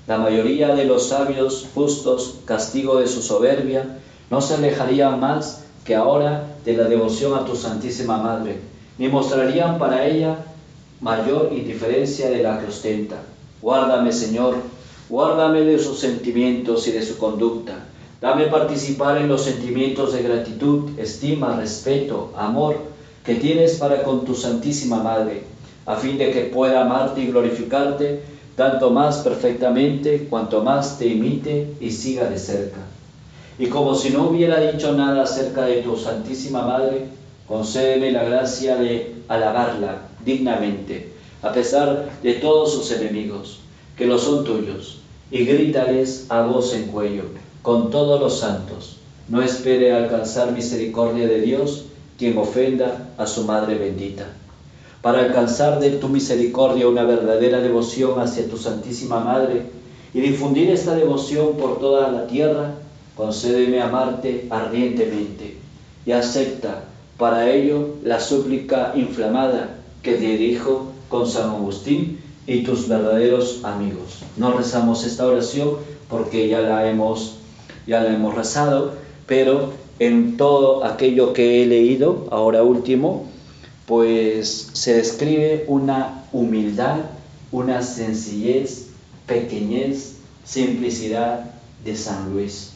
la 0.08 0.18
mayoría 0.18 0.74
de 0.74 0.86
los 0.86 1.06
sabios 1.06 1.68
justos, 1.72 2.40
castigo 2.44 2.96
de 2.96 3.06
su 3.06 3.22
soberbia, 3.22 4.00
no 4.28 4.40
se 4.40 4.54
alejarían 4.54 5.20
más 5.20 5.62
que 5.84 5.94
ahora 5.94 6.48
de 6.64 6.76
la 6.76 6.88
devoción 6.88 7.38
a 7.38 7.44
tu 7.44 7.54
Santísima 7.54 8.18
Madre, 8.18 8.58
ni 8.98 9.06
mostrarían 9.06 9.78
para 9.78 10.04
ella 10.04 10.38
mayor 11.00 11.50
indiferencia 11.52 12.28
de 12.28 12.42
la 12.42 12.58
que 12.58 12.66
ostenta. 12.66 13.22
Guárdame, 13.62 14.10
Señor, 14.10 14.56
Guárdame 15.08 15.60
de 15.60 15.78
sus 15.78 15.98
sentimientos 15.98 16.88
y 16.88 16.92
de 16.92 17.02
su 17.02 17.18
conducta. 17.18 17.83
Dame 18.24 18.46
participar 18.46 19.18
en 19.18 19.28
los 19.28 19.44
sentimientos 19.44 20.14
de 20.14 20.22
gratitud, 20.22 20.98
estima, 20.98 21.56
respeto, 21.56 22.30
amor 22.34 22.78
que 23.22 23.34
tienes 23.34 23.74
para 23.76 24.02
con 24.02 24.24
tu 24.24 24.34
Santísima 24.34 25.02
Madre, 25.02 25.42
a 25.84 25.96
fin 25.96 26.16
de 26.16 26.30
que 26.30 26.44
pueda 26.44 26.86
amarte 26.86 27.20
y 27.20 27.26
glorificarte 27.26 28.22
tanto 28.56 28.88
más 28.88 29.18
perfectamente 29.18 30.26
cuanto 30.30 30.62
más 30.62 30.96
te 30.96 31.06
imite 31.06 31.74
y 31.80 31.90
siga 31.90 32.26
de 32.26 32.38
cerca. 32.38 32.80
Y 33.58 33.66
como 33.66 33.94
si 33.94 34.08
no 34.08 34.30
hubiera 34.30 34.58
dicho 34.58 34.94
nada 34.94 35.24
acerca 35.24 35.66
de 35.66 35.82
tu 35.82 35.94
Santísima 35.94 36.62
Madre, 36.62 37.08
concédeme 37.46 38.10
la 38.10 38.24
gracia 38.24 38.76
de 38.76 39.16
alabarla 39.28 40.08
dignamente, 40.24 41.12
a 41.42 41.52
pesar 41.52 42.08
de 42.22 42.32
todos 42.32 42.72
sus 42.72 42.90
enemigos 42.90 43.58
que 43.98 44.06
lo 44.06 44.18
son 44.18 44.44
tuyos, 44.44 45.00
y 45.30 45.44
grítales 45.44 46.24
a 46.30 46.40
voz 46.40 46.72
en 46.72 46.86
cuello, 46.86 47.24
con 47.64 47.88
todos 47.88 48.20
los 48.20 48.40
santos. 48.40 48.98
No 49.26 49.40
espere 49.40 49.90
alcanzar 49.94 50.52
misericordia 50.52 51.26
de 51.26 51.40
Dios 51.40 51.86
quien 52.18 52.36
ofenda 52.36 53.08
a 53.16 53.26
su 53.26 53.44
Madre 53.44 53.78
bendita. 53.78 54.26
Para 55.00 55.20
alcanzar 55.20 55.80
de 55.80 55.92
tu 55.92 56.10
misericordia 56.10 56.86
una 56.86 57.04
verdadera 57.04 57.60
devoción 57.60 58.20
hacia 58.20 58.50
tu 58.50 58.58
Santísima 58.58 59.20
Madre 59.20 59.62
y 60.12 60.20
difundir 60.20 60.68
esta 60.68 60.94
devoción 60.94 61.56
por 61.56 61.78
toda 61.78 62.10
la 62.10 62.26
tierra, 62.26 62.74
concédeme 63.16 63.80
amarte 63.80 64.46
ardientemente 64.50 65.56
y 66.04 66.12
acepta 66.12 66.84
para 67.16 67.50
ello 67.50 67.94
la 68.02 68.20
súplica 68.20 68.92
inflamada 68.94 69.78
que 70.02 70.18
dirijo 70.18 70.92
con 71.08 71.26
San 71.26 71.48
Agustín 71.48 72.20
y 72.46 72.62
tus 72.62 72.88
verdaderos 72.88 73.60
amigos. 73.64 74.18
No 74.36 74.52
rezamos 74.52 75.06
esta 75.06 75.26
oración 75.26 75.76
porque 76.10 76.46
ya 76.46 76.60
la 76.60 76.90
hemos, 76.90 77.38
ya 77.86 78.02
la 78.02 78.14
hemos 78.14 78.34
rezado, 78.34 78.94
pero 79.26 79.72
en 79.98 80.36
todo 80.36 80.84
aquello 80.84 81.32
que 81.32 81.62
he 81.62 81.66
leído, 81.66 82.26
ahora 82.30 82.62
último, 82.62 83.26
pues 83.86 84.70
se 84.72 84.94
describe 84.94 85.64
una 85.68 86.24
humildad, 86.32 86.98
una 87.52 87.82
sencillez, 87.82 88.88
pequeñez, 89.26 90.16
simplicidad 90.44 91.52
de 91.84 91.96
San 91.96 92.32
Luis. 92.32 92.70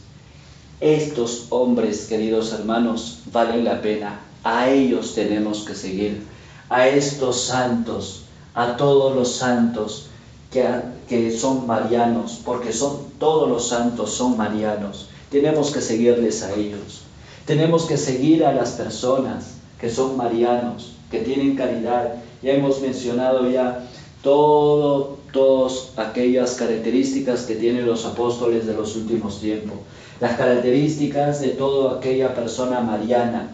Estos 0.79 1.47
hombres, 1.49 2.05
queridos 2.07 2.53
hermanos, 2.53 3.21
valen 3.31 3.65
la 3.65 3.81
pena. 3.81 4.21
A 4.43 4.69
ellos 4.69 5.13
tenemos 5.13 5.65
que 5.65 5.75
seguir. 5.75 6.23
A 6.69 6.87
estos 6.87 7.41
santos 7.41 8.23
a 8.53 8.75
todos 8.75 9.15
los 9.15 9.35
santos 9.35 10.08
que, 10.51 11.31
son 11.31 11.67
marianos, 11.67 12.41
porque 12.43 12.73
son 12.73 12.97
todos 13.19 13.49
los 13.49 13.67
santos 13.67 14.11
son 14.11 14.37
marianos. 14.37 15.09
Tenemos 15.29 15.71
que 15.71 15.81
seguirles 15.81 16.43
a 16.43 16.53
ellos. 16.55 17.03
Tenemos 17.45 17.85
que 17.85 17.97
seguir 17.97 18.45
a 18.45 18.53
las 18.53 18.71
personas 18.71 19.55
que 19.79 19.89
son 19.89 20.17
marianos, 20.17 20.93
que 21.11 21.19
tienen 21.19 21.55
caridad. 21.55 22.15
Ya 22.41 22.53
hemos 22.53 22.81
mencionado 22.81 23.49
ya 23.49 23.87
todo, 24.23 25.17
todas 25.31 25.89
aquellas 25.97 26.55
características 26.55 27.43
que 27.43 27.55
tienen 27.55 27.85
los 27.85 28.05
apóstoles 28.05 28.65
de 28.65 28.73
los 28.73 28.95
últimos 28.95 29.39
tiempos. 29.39 29.77
Las 30.19 30.37
características 30.37 31.41
de 31.41 31.49
toda 31.49 31.97
aquella 31.97 32.33
persona 32.33 32.81
mariana 32.81 33.51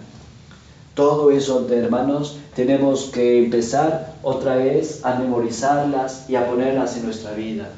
todo 0.96 1.30
eso, 1.30 1.68
hermanos, 1.70 2.38
tenemos 2.56 3.10
que 3.14 3.44
empezar 3.44 4.16
otra 4.24 4.56
vez 4.56 5.02
a 5.04 5.16
memorizarlas 5.16 6.30
y 6.30 6.36
a 6.36 6.48
ponerlas 6.48 6.96
en 6.96 7.04
nuestra 7.04 7.34
vida. 7.34 7.70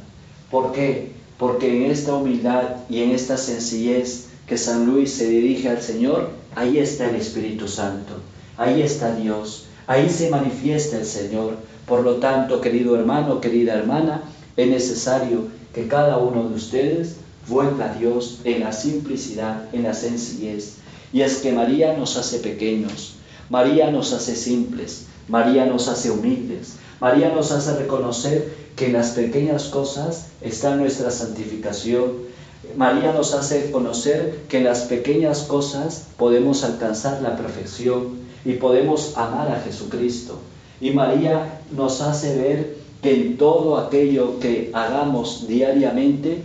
¿Por 0.52 0.72
qué? 0.72 1.12
Porque 1.40 1.76
en 1.76 1.92
esta 1.92 2.14
humildad 2.14 2.76
y 2.90 3.02
en 3.02 3.12
esta 3.12 3.36
sencillez 3.38 4.28
que 4.46 4.56
San 4.56 4.86
Luis 4.86 5.12
se 5.12 5.28
dirige 5.28 5.68
al 5.68 5.82
Señor, 5.82 6.30
ahí 6.56 6.78
está 6.78 7.10
el 7.10 7.16
Espíritu 7.16 7.68
Santo, 7.68 8.14
ahí 8.56 8.84
está 8.84 9.16
Dios, 9.16 9.66
ahí 9.88 10.10
se 10.10 10.30
manifiesta 10.30 10.98
el 10.98 11.06
Señor. 11.06 11.56
Por 11.88 12.04
lo 12.04 12.18
tanto, 12.18 12.62
querido 12.62 12.96
hermano, 12.96 13.42
querida 13.42 13.74
hermana, 13.74 14.22
es 14.56 14.68
necesario 14.68 15.48
que 15.74 15.88
cada 15.88 16.20
uno 16.20 16.50
de 16.50 16.56
ustedes 16.56 17.16
vuelva 17.48 17.86
a 17.86 17.94
Dios 17.96 18.42
en 18.44 18.60
la 18.60 18.72
simplicidad, 18.72 19.74
en 19.74 19.84
la 19.84 19.96
sencillez 19.96 20.78
y 21.13 21.22
es 21.22 21.38
que 21.38 21.52
María 21.52 21.96
nos 21.98 22.17
hace 22.17 22.39
pequeños, 22.39 23.15
María 23.50 23.91
nos 23.91 24.13
hace 24.13 24.36
simples, 24.36 25.06
María 25.28 25.65
nos 25.65 25.88
hace 25.88 26.12
humildes, 26.12 26.76
María 27.00 27.30
nos 27.30 27.52
hace 27.52 27.78
reconocer 27.78 28.54
que 28.76 28.88
en 28.88 28.93
las 28.93 29.12
pequeñas 29.12 29.65
cosas 29.65 30.28
está 30.41 30.76
nuestra 30.76 31.12
santificación. 31.12 32.28
María 32.76 33.13
nos 33.13 33.34
hace 33.34 33.72
conocer 33.72 34.41
que 34.50 34.58
en 34.58 34.65
las 34.65 34.82
pequeñas 34.82 35.43
cosas 35.43 36.08
podemos 36.17 36.63
alcanzar 36.63 37.22
la 37.22 37.38
perfección 37.38 38.20
y 38.43 38.54
podemos 38.54 39.15
amar 39.15 39.52
a 39.52 39.62
Jesucristo. 39.62 40.39
Y 40.82 40.91
María 40.91 41.62
nos 41.72 42.02
hace 42.02 42.36
ver 42.36 42.78
que 43.02 43.13
en 43.13 43.38
todo 43.38 43.78
aquello 43.78 44.39
que 44.39 44.72
hagamos 44.74 45.48
diariamente 45.48 46.43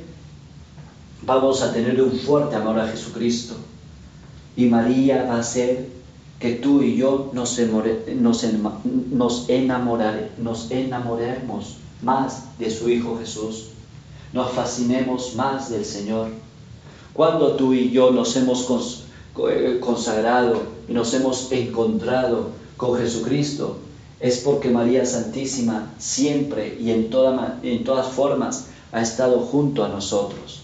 vamos 1.22 1.62
a 1.62 1.72
tener 1.72 2.00
un 2.00 2.12
fuerte 2.12 2.56
amor 2.56 2.78
a 2.78 2.88
Jesucristo 2.88 3.56
y 4.56 4.66
María 4.66 5.24
va 5.24 5.36
a 5.36 5.40
hacer 5.40 5.88
que 6.38 6.54
tú 6.54 6.82
y 6.82 6.96
yo 6.96 7.30
nos, 7.32 7.58
nos, 8.20 9.48
enamoremos 9.48 10.68
más 12.02 12.58
de 12.58 12.70
su 12.70 12.90
Hijo 12.90 13.18
Jesús, 13.18 13.68
nos 14.32 14.50
fascinemos 14.50 15.34
más 15.36 15.70
del 15.70 15.84
Señor. 15.84 16.28
Cuando 17.14 17.54
tú 17.54 17.74
y 17.74 17.90
yo 17.90 18.10
nos 18.10 18.34
hemos 18.36 19.04
eh, 19.48 19.78
consagrado 19.80 20.62
y 20.88 20.92
nos 20.92 21.14
hemos 21.14 21.52
encontrado 21.52 22.50
con 22.76 22.98
Jesucristo, 22.98 23.76
es 24.18 24.38
porque 24.38 24.70
María 24.70 25.06
Santísima 25.06 25.92
siempre 25.98 26.76
y 26.80 26.90
en, 26.90 27.08
en 27.62 27.84
todas 27.84 28.08
formas 28.08 28.66
ha 28.90 29.00
estado 29.00 29.40
junto 29.40 29.84
a 29.84 29.88
nosotros. 29.88 30.62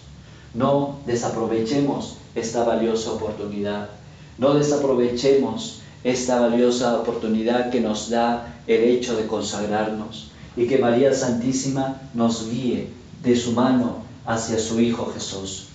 No 0.54 0.96
desaprovechemos 1.06 2.17
esta 2.34 2.64
valiosa 2.64 3.12
oportunidad. 3.12 3.90
No 4.38 4.54
desaprovechemos 4.54 5.80
esta 6.04 6.40
valiosa 6.40 6.98
oportunidad 7.00 7.70
que 7.70 7.80
nos 7.80 8.10
da 8.10 8.62
el 8.66 8.84
hecho 8.84 9.16
de 9.16 9.26
consagrarnos 9.26 10.30
y 10.56 10.66
que 10.66 10.78
María 10.78 11.12
Santísima 11.12 12.00
nos 12.14 12.50
guíe 12.50 12.88
de 13.22 13.36
su 13.36 13.52
mano 13.52 14.02
hacia 14.26 14.58
su 14.58 14.80
Hijo 14.80 15.10
Jesús. 15.12 15.68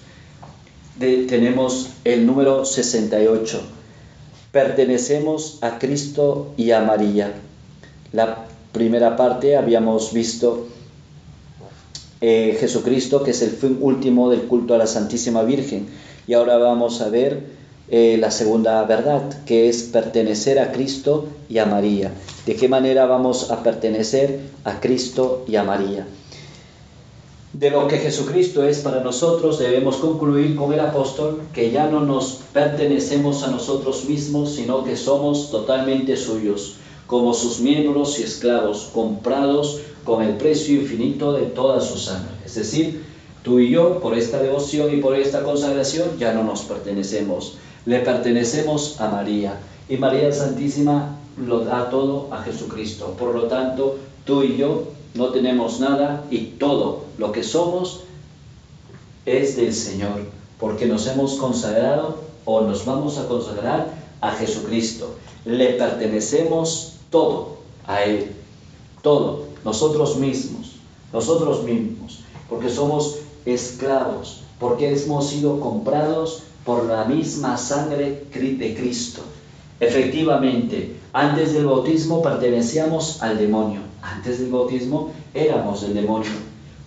tenemos 1.00 1.90
el 2.04 2.26
número 2.26 2.66
68. 2.66 3.62
Pertenecemos 4.52 5.58
a 5.62 5.80
Cristo 5.80 6.54
y 6.58 6.72
a 6.72 6.82
María. 6.82 7.34
La 8.12 8.46
primera 8.72 9.16
parte 9.16 9.58
habíamos 9.58 10.14
visto 10.14 10.68
eh, 12.26 12.56
Jesucristo, 12.58 13.22
que 13.22 13.32
es 13.32 13.42
el 13.42 13.50
fin 13.50 13.80
último 13.82 14.30
del 14.30 14.44
culto 14.44 14.74
a 14.74 14.78
la 14.78 14.88
Santísima 14.88 15.44
Virgen. 15.44 15.88
Y 16.26 16.36
ahora 16.36 16.56
vamos 16.58 17.02
a 17.02 17.10
ver 17.10 17.44
eh, 17.90 18.16
la 18.18 18.32
segunda 18.32 18.82
verdad, 18.86 19.44
que 19.44 19.68
es 19.68 19.84
pertenecer 19.84 20.58
a 20.58 20.72
Cristo 20.72 21.28
y 21.50 21.58
a 21.58 21.66
María. 21.66 22.14
¿De 22.46 22.56
qué 22.56 22.70
manera 22.70 23.08
vamos 23.08 23.52
a 23.52 23.62
pertenecer 23.62 24.40
a 24.64 24.80
Cristo 24.80 25.44
y 25.50 25.58
a 25.58 25.64
María? 25.64 26.08
de 27.52 27.70
lo 27.70 27.88
que 27.88 28.00
Jesucristo 28.00 28.64
es 28.64 28.80
para 28.80 29.04
nosotros, 29.04 29.60
debemos 29.60 29.98
concluir 29.98 30.56
con 30.56 30.74
el 30.74 30.80
apóstol 30.80 31.44
que 31.54 31.70
ya 31.70 31.88
no 31.88 32.00
nos 32.00 32.40
pertenecemos 32.52 33.44
a 33.44 33.52
nosotros 33.52 34.06
mismos, 34.06 34.56
sino 34.56 34.84
que 34.84 34.98
somos 34.98 35.52
totalmente 35.52 36.18
suyos, 36.18 36.78
como 37.14 37.36
sus 37.36 37.60
miembros 37.60 38.18
y 38.18 38.24
esclavos, 38.24 38.90
comprados 38.92 39.82
con 40.04 40.24
el 40.24 40.36
precio 40.36 40.82
infinito 40.82 41.32
de 41.34 41.44
toda 41.44 41.80
su 41.80 42.00
sangre. 42.00 42.34
Es 42.44 42.56
decir, 42.56 43.04
tú 43.44 43.60
y 43.60 43.70
yo, 43.70 44.00
por 44.00 44.18
esta 44.18 44.42
devoción 44.42 44.92
y 44.92 45.00
por 45.00 45.16
esta 45.16 45.44
consagración, 45.44 46.18
ya 46.18 46.34
no 46.34 46.44
nos 46.44 46.62
pertenecemos. 46.64 47.60
Le 47.86 48.00
pertenecemos 48.00 49.00
a 49.00 49.10
María. 49.10 49.60
Y 49.88 49.98
María 49.98 50.32
Santísima 50.32 51.20
lo 51.38 51.60
da 51.60 51.92
todo 51.92 52.30
a 52.32 52.42
Jesucristo. 52.42 53.16
Por 53.20 53.36
lo 53.36 53.44
tanto, 53.44 54.00
tú 54.26 54.42
y 54.42 54.58
yo 54.58 54.86
no 55.14 55.28
tenemos 55.28 55.80
nada 55.80 56.26
y 56.32 56.40
todo 56.58 57.04
lo 57.20 57.32
que 57.32 57.44
somos 57.44 58.06
es 59.28 59.56
del 59.56 59.76
Señor, 59.76 60.26
porque 60.60 60.88
nos 60.88 61.06
hemos 61.06 61.36
consagrado 61.36 62.18
o 62.46 62.62
nos 62.62 62.86
vamos 62.86 63.20
a 63.20 63.28
consagrar 63.28 63.94
a 64.20 64.32
Jesucristo. 64.32 65.14
Le 65.46 65.74
pertenecemos 65.74 66.93
todo 67.14 67.60
a 67.86 68.02
Él, 68.02 68.32
todo, 69.04 69.44
nosotros 69.64 70.18
mismos, 70.18 70.78
nosotros 71.14 71.64
mismos, 71.64 72.22
porque 72.50 72.72
somos 72.72 73.20
esclavos, 73.46 74.42
porque 74.60 74.92
hemos 74.92 75.28
sido 75.28 75.60
comprados 75.60 76.42
por 76.66 76.86
la 76.86 77.06
misma 77.06 77.56
sangre 77.56 78.26
de 78.34 78.76
Cristo. 78.76 79.22
Efectivamente, 79.80 80.96
antes 81.14 81.54
del 81.54 81.68
bautismo 81.68 82.24
pertenecíamos 82.24 83.22
al 83.22 83.38
demonio, 83.38 83.82
antes 84.02 84.40
del 84.40 84.50
bautismo 84.50 85.12
éramos 85.36 85.84
el 85.84 85.94
demonio, 85.94 86.32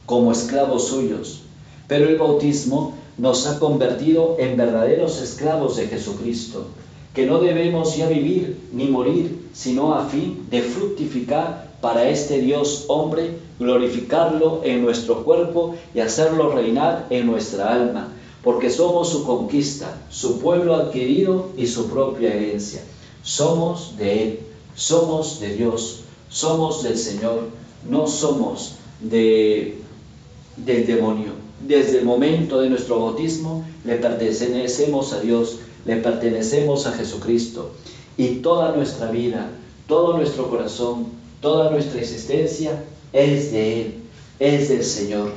como 0.07 0.33
esclavos 0.33 0.89
suyos, 0.89 1.43
pero 1.87 2.09
el 2.09 2.19
bautismo 2.19 2.95
nos 3.17 3.47
ha 3.47 3.61
convertido 3.61 4.35
en 4.41 4.57
verdaderos 4.57 5.23
esclavos 5.23 5.77
de 5.77 5.87
Jesucristo, 5.87 6.67
que 7.15 7.27
no 7.27 7.39
debemos 7.39 7.97
ya 7.97 8.09
vivir 8.09 8.61
ni 8.73 8.89
morir, 8.89 9.36
sino 9.57 9.95
a 9.95 10.05
fin 10.05 10.47
de 10.51 10.61
fructificar 10.61 11.71
para 11.81 12.11
este 12.11 12.41
Dios 12.41 12.85
hombre, 12.89 13.39
glorificarlo 13.59 14.61
en 14.65 14.83
nuestro 14.85 15.25
cuerpo 15.25 15.77
y 15.95 16.01
hacerlo 16.01 16.53
reinar 16.53 17.07
en 17.09 17.27
nuestra 17.27 17.73
alma 17.73 18.13
porque 18.47 18.71
somos 18.71 19.09
su 19.09 19.25
conquista, 19.25 19.99
su 20.09 20.39
pueblo 20.39 20.77
adquirido 20.77 21.49
y 21.57 21.67
su 21.67 21.89
propia 21.89 22.33
herencia. 22.33 22.81
Somos 23.25 23.97
de 23.99 24.23
Él, 24.23 24.41
somos 24.77 25.41
de 25.41 25.57
Dios, 25.57 26.03
somos 26.31 26.85
del 26.85 26.97
Señor, 26.97 27.49
no 27.91 28.07
somos 28.07 28.77
de, 29.01 29.79
del 30.59 30.87
demonio. 30.87 31.33
Desde 31.67 31.99
el 31.99 32.05
momento 32.05 32.61
de 32.61 32.71
nuestro 32.71 33.01
bautismo 33.01 33.65
le 33.85 33.97
pertenecemos 33.97 35.13
a 35.13 35.19
Dios, 35.19 35.59
le 35.85 35.97
pertenecemos 35.97 36.87
a 36.87 36.93
Jesucristo. 36.93 37.73
Y 38.17 38.37
toda 38.37 38.75
nuestra 38.75 39.11
vida, 39.11 39.51
todo 39.87 40.17
nuestro 40.17 40.49
corazón, 40.51 41.07
toda 41.41 41.71
nuestra 41.71 42.01
existencia 42.01 42.83
es 43.13 43.53
de 43.53 43.83
Él, 43.83 43.95
es 44.39 44.69
del 44.69 44.85
Señor. 44.85 45.33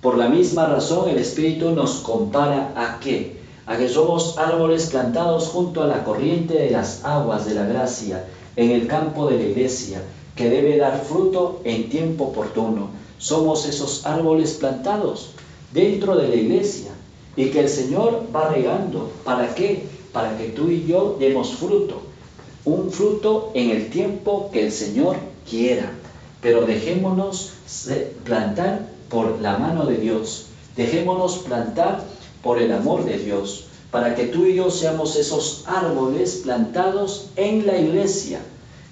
Por 0.00 0.16
la 0.16 0.28
misma 0.28 0.66
razón 0.66 1.08
el 1.08 1.18
Espíritu 1.18 1.70
nos 1.70 1.96
compara 1.96 2.72
a 2.76 3.00
qué? 3.00 3.38
A 3.66 3.76
que 3.76 3.88
somos 3.88 4.38
árboles 4.38 4.86
plantados 4.86 5.48
junto 5.48 5.82
a 5.82 5.86
la 5.86 6.04
corriente 6.04 6.54
de 6.54 6.70
las 6.70 7.04
aguas 7.04 7.46
de 7.46 7.54
la 7.54 7.64
gracia 7.66 8.24
en 8.54 8.70
el 8.70 8.86
campo 8.86 9.28
de 9.28 9.36
la 9.38 9.42
iglesia, 9.42 10.02
que 10.36 10.48
debe 10.48 10.76
dar 10.76 11.02
fruto 11.02 11.60
en 11.64 11.88
tiempo 11.88 12.24
oportuno. 12.24 12.90
Somos 13.18 13.66
esos 13.66 14.06
árboles 14.06 14.52
plantados 14.52 15.30
dentro 15.72 16.16
de 16.16 16.28
la 16.28 16.36
iglesia 16.36 16.92
y 17.36 17.50
que 17.50 17.60
el 17.60 17.68
Señor 17.68 18.26
va 18.34 18.48
regando. 18.48 19.10
¿Para 19.24 19.54
qué? 19.54 19.84
Para 20.18 20.36
que 20.36 20.48
tú 20.48 20.68
y 20.68 20.84
yo 20.84 21.16
demos 21.20 21.54
fruto. 21.54 22.02
Un 22.64 22.90
fruto 22.90 23.52
en 23.54 23.70
el 23.70 23.88
tiempo 23.88 24.50
que 24.52 24.66
el 24.66 24.72
Señor 24.72 25.14
quiera. 25.48 25.92
Pero 26.42 26.62
dejémonos 26.62 27.52
plantar 28.24 28.88
por 29.08 29.40
la 29.40 29.58
mano 29.58 29.86
de 29.86 29.96
Dios. 29.98 30.46
Dejémonos 30.74 31.38
plantar 31.46 32.02
por 32.42 32.58
el 32.60 32.72
amor 32.72 33.04
de 33.04 33.16
Dios, 33.16 33.66
para 33.92 34.16
que 34.16 34.24
tú 34.24 34.46
y 34.46 34.56
yo 34.56 34.72
seamos 34.72 35.14
esos 35.14 35.62
árboles 35.66 36.40
plantados 36.42 37.28
en 37.36 37.64
la 37.64 37.78
iglesia, 37.78 38.40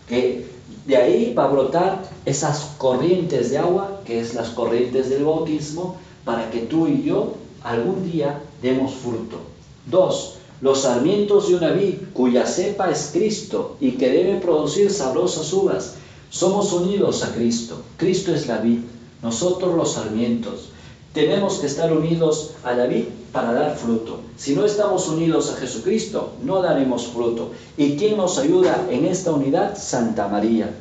que 0.08 0.46
de 0.86 0.96
ahí 0.96 1.34
va 1.34 1.46
a 1.46 1.48
brotar 1.48 2.08
esas 2.24 2.74
corrientes 2.78 3.50
de 3.50 3.58
agua, 3.58 4.00
que 4.04 4.20
es 4.20 4.34
las 4.34 4.50
corrientes 4.50 5.10
del 5.10 5.24
bautismo, 5.24 5.96
para 6.24 6.52
que 6.52 6.60
tú 6.60 6.86
y 6.86 7.02
yo 7.02 7.34
algún 7.64 8.08
día 8.12 8.40
demos 8.62 8.94
fruto. 8.94 9.40
Dos, 9.86 10.35
los 10.60 10.82
sarmientos 10.82 11.48
de 11.48 11.56
una 11.56 11.70
vid 11.70 11.94
cuya 12.14 12.46
cepa 12.46 12.90
es 12.90 13.10
Cristo 13.12 13.76
y 13.80 13.92
que 13.92 14.10
debe 14.10 14.40
producir 14.40 14.90
sabrosas 14.90 15.52
uvas. 15.52 15.94
Somos 16.30 16.72
unidos 16.72 17.22
a 17.24 17.32
Cristo. 17.32 17.82
Cristo 17.96 18.34
es 18.34 18.46
la 18.46 18.58
vid 18.58 18.80
nosotros 19.22 19.74
los 19.74 19.94
sarmientos. 19.94 20.70
Tenemos 21.12 21.58
que 21.58 21.66
estar 21.66 21.92
unidos 21.92 22.52
a 22.62 22.72
la 22.72 22.86
vid 22.86 23.04
para 23.32 23.52
dar 23.52 23.76
fruto. 23.76 24.20
Si 24.36 24.54
no 24.54 24.64
estamos 24.64 25.08
unidos 25.08 25.50
a 25.50 25.56
Jesucristo, 25.56 26.32
no 26.42 26.60
daremos 26.60 27.06
fruto. 27.06 27.50
¿Y 27.76 27.96
quién 27.96 28.16
nos 28.18 28.38
ayuda 28.38 28.86
en 28.90 29.06
esta 29.06 29.32
unidad? 29.32 29.78
Santa 29.78 30.28
María. 30.28 30.74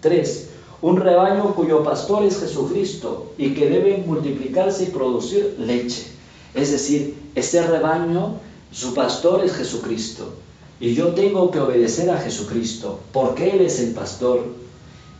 3. 0.00 0.48
Un 0.80 0.96
rebaño 0.98 1.54
cuyo 1.54 1.82
pastor 1.82 2.22
es 2.22 2.38
Jesucristo 2.38 3.32
y 3.36 3.54
que 3.54 3.68
debe 3.68 4.04
multiplicarse 4.06 4.84
y 4.84 4.86
producir 4.86 5.56
leche. 5.58 6.06
Es 6.54 6.70
decir, 6.70 7.16
este 7.34 7.62
rebaño, 7.66 8.34
su 8.72 8.94
pastor 8.94 9.44
es 9.44 9.52
Jesucristo. 9.52 10.34
Y 10.80 10.94
yo 10.94 11.08
tengo 11.08 11.50
que 11.50 11.58
obedecer 11.58 12.08
a 12.10 12.18
Jesucristo, 12.18 13.00
porque 13.12 13.50
Él 13.50 13.62
es 13.62 13.80
el 13.80 13.92
pastor. 13.92 14.44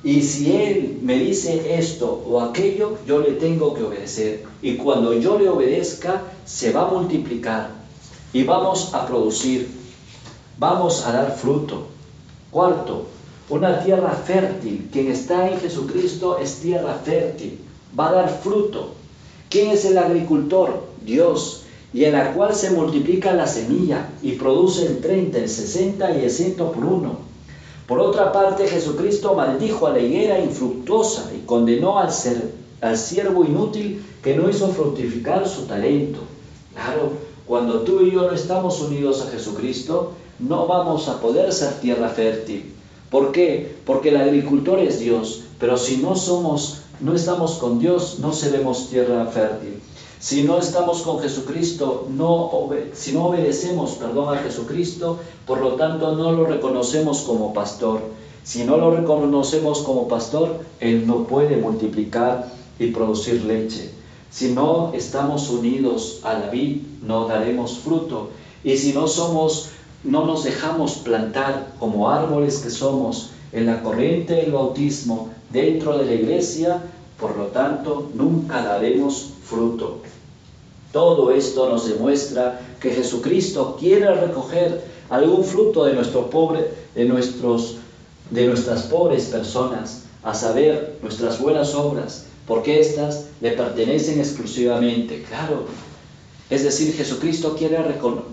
Y 0.04 0.22
si 0.22 0.52
Él 0.52 1.00
me 1.02 1.18
dice 1.18 1.78
esto 1.78 2.22
o 2.26 2.40
aquello, 2.40 2.98
yo 3.06 3.18
le 3.20 3.32
tengo 3.32 3.74
que 3.74 3.82
obedecer. 3.82 4.44
Y 4.62 4.76
cuando 4.76 5.12
yo 5.14 5.38
le 5.38 5.48
obedezca, 5.48 6.22
se 6.44 6.72
va 6.72 6.86
a 6.86 6.90
multiplicar 6.90 7.78
y 8.32 8.44
vamos 8.44 8.94
a 8.94 9.06
producir, 9.06 9.68
vamos 10.58 11.04
a 11.06 11.12
dar 11.12 11.36
fruto. 11.36 11.86
Cuarto, 12.50 13.06
una 13.48 13.82
tierra 13.82 14.10
fértil. 14.12 14.88
Quien 14.92 15.10
está 15.10 15.50
en 15.50 15.60
Jesucristo 15.60 16.38
es 16.38 16.60
tierra 16.60 16.94
fértil, 17.04 17.58
va 17.98 18.10
a 18.10 18.12
dar 18.12 18.40
fruto. 18.42 18.94
¿Quién 19.48 19.70
es 19.70 19.84
el 19.84 19.98
agricultor? 19.98 20.88
Dios, 21.04 21.57
y 21.92 22.04
en 22.04 22.12
la 22.12 22.32
cual 22.34 22.54
se 22.54 22.70
multiplica 22.70 23.32
la 23.32 23.46
semilla 23.46 24.10
y 24.22 24.32
produce 24.32 24.86
el 24.86 25.00
30, 25.00 25.38
el 25.38 25.48
60 25.48 26.18
y 26.18 26.24
el 26.24 26.30
100 26.30 26.54
por 26.54 26.84
uno. 26.84 27.28
Por 27.86 28.00
otra 28.00 28.32
parte, 28.32 28.68
Jesucristo 28.68 29.34
maldijo 29.34 29.86
a 29.86 29.92
la 29.92 30.00
higuera 30.00 30.38
infructuosa 30.38 31.30
y 31.34 31.46
condenó 31.46 31.98
al, 31.98 32.12
ser, 32.12 32.52
al 32.82 32.98
siervo 32.98 33.44
inútil 33.44 34.04
que 34.22 34.36
no 34.36 34.50
hizo 34.50 34.68
fructificar 34.68 35.48
su 35.48 35.62
talento. 35.62 36.20
Claro, 36.74 37.12
cuando 37.46 37.80
tú 37.80 38.02
y 38.02 38.10
yo 38.10 38.22
no 38.22 38.32
estamos 38.32 38.80
unidos 38.82 39.22
a 39.22 39.30
Jesucristo, 39.30 40.12
no 40.38 40.66
vamos 40.66 41.08
a 41.08 41.18
poder 41.20 41.50
ser 41.52 41.80
tierra 41.80 42.10
fértil. 42.10 42.74
¿Por 43.10 43.32
qué? 43.32 43.76
Porque 43.86 44.10
el 44.10 44.18
agricultor 44.18 44.78
es 44.80 45.00
Dios, 45.00 45.44
pero 45.58 45.78
si 45.78 45.96
no 45.96 46.14
somos, 46.14 46.82
no 47.00 47.14
estamos 47.14 47.54
con 47.54 47.78
Dios, 47.78 48.18
no 48.18 48.34
seremos 48.34 48.90
tierra 48.90 49.24
fértil. 49.26 49.80
Si 50.20 50.42
no 50.42 50.58
estamos 50.58 51.02
con 51.02 51.20
Jesucristo, 51.20 52.08
no 52.10 52.50
si 52.92 53.12
no 53.12 53.26
obedecemos, 53.26 53.92
perdón, 53.92 54.36
a 54.36 54.38
Jesucristo, 54.38 55.18
por 55.46 55.60
lo 55.60 55.74
tanto 55.74 56.16
no 56.16 56.32
lo 56.32 56.44
reconocemos 56.44 57.20
como 57.20 57.54
pastor. 57.54 58.00
Si 58.42 58.64
no 58.64 58.78
lo 58.78 58.90
reconocemos 58.90 59.80
como 59.80 60.08
pastor, 60.08 60.60
Él 60.80 61.06
no 61.06 61.24
puede 61.24 61.56
multiplicar 61.58 62.50
y 62.80 62.88
producir 62.88 63.44
leche. 63.44 63.92
Si 64.30 64.52
no 64.52 64.92
estamos 64.92 65.50
unidos 65.50 66.20
a 66.24 66.34
la 66.34 66.50
vid, 66.50 66.82
no 67.02 67.28
daremos 67.28 67.78
fruto. 67.78 68.30
Y 68.64 68.76
si 68.76 68.92
no 68.92 69.06
somos, 69.06 69.70
no 70.02 70.26
nos 70.26 70.42
dejamos 70.42 70.94
plantar 70.94 71.74
como 71.78 72.10
árboles 72.10 72.58
que 72.58 72.70
somos 72.70 73.30
en 73.52 73.66
la 73.66 73.82
corriente 73.82 74.34
del 74.34 74.52
bautismo 74.52 75.30
dentro 75.50 75.96
de 75.96 76.06
la 76.06 76.14
iglesia, 76.14 76.82
por 77.20 77.36
lo 77.36 77.46
tanto, 77.46 78.10
nunca 78.14 78.62
daremos 78.62 79.30
fruto. 79.48 80.00
Todo 80.92 81.30
esto 81.30 81.68
nos 81.68 81.88
demuestra 81.88 82.60
que 82.80 82.90
Jesucristo 82.90 83.76
quiere 83.78 84.14
recoger 84.14 84.84
algún 85.10 85.44
fruto 85.44 85.84
de 85.84 85.94
nuestro 85.94 86.30
pobre, 86.30 86.70
de 86.94 87.04
nuestros, 87.04 87.76
de 88.30 88.46
nuestras 88.46 88.82
pobres 88.84 89.26
personas, 89.26 90.04
a 90.22 90.34
saber, 90.34 90.98
nuestras 91.02 91.40
buenas 91.40 91.74
obras, 91.74 92.26
porque 92.46 92.80
éstas 92.80 93.26
le 93.40 93.52
pertenecen 93.52 94.18
exclusivamente. 94.18 95.22
Claro, 95.22 95.64
es 96.50 96.64
decir, 96.64 96.94
Jesucristo 96.94 97.54
quiere 97.56 97.78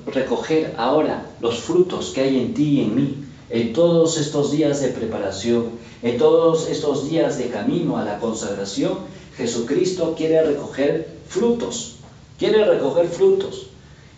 recoger 0.07 0.73
ahora 0.77 1.25
los 1.41 1.59
frutos 1.59 2.11
que 2.15 2.21
hay 2.21 2.37
en 2.39 2.53
ti 2.53 2.79
y 2.79 2.81
en 2.81 2.95
mí, 2.95 3.25
en 3.49 3.73
todos 3.73 4.17
estos 4.17 4.51
días 4.51 4.81
de 4.81 4.87
preparación, 4.87 5.71
en 6.01 6.17
todos 6.17 6.67
estos 6.69 7.09
días 7.09 7.37
de 7.37 7.49
camino 7.49 7.97
a 7.97 8.05
la 8.05 8.19
consagración, 8.19 8.99
Jesucristo 9.37 10.15
quiere 10.15 10.41
recoger 10.43 11.07
frutos, 11.27 11.95
quiere 12.37 12.63
recoger 12.65 13.07
frutos. 13.07 13.67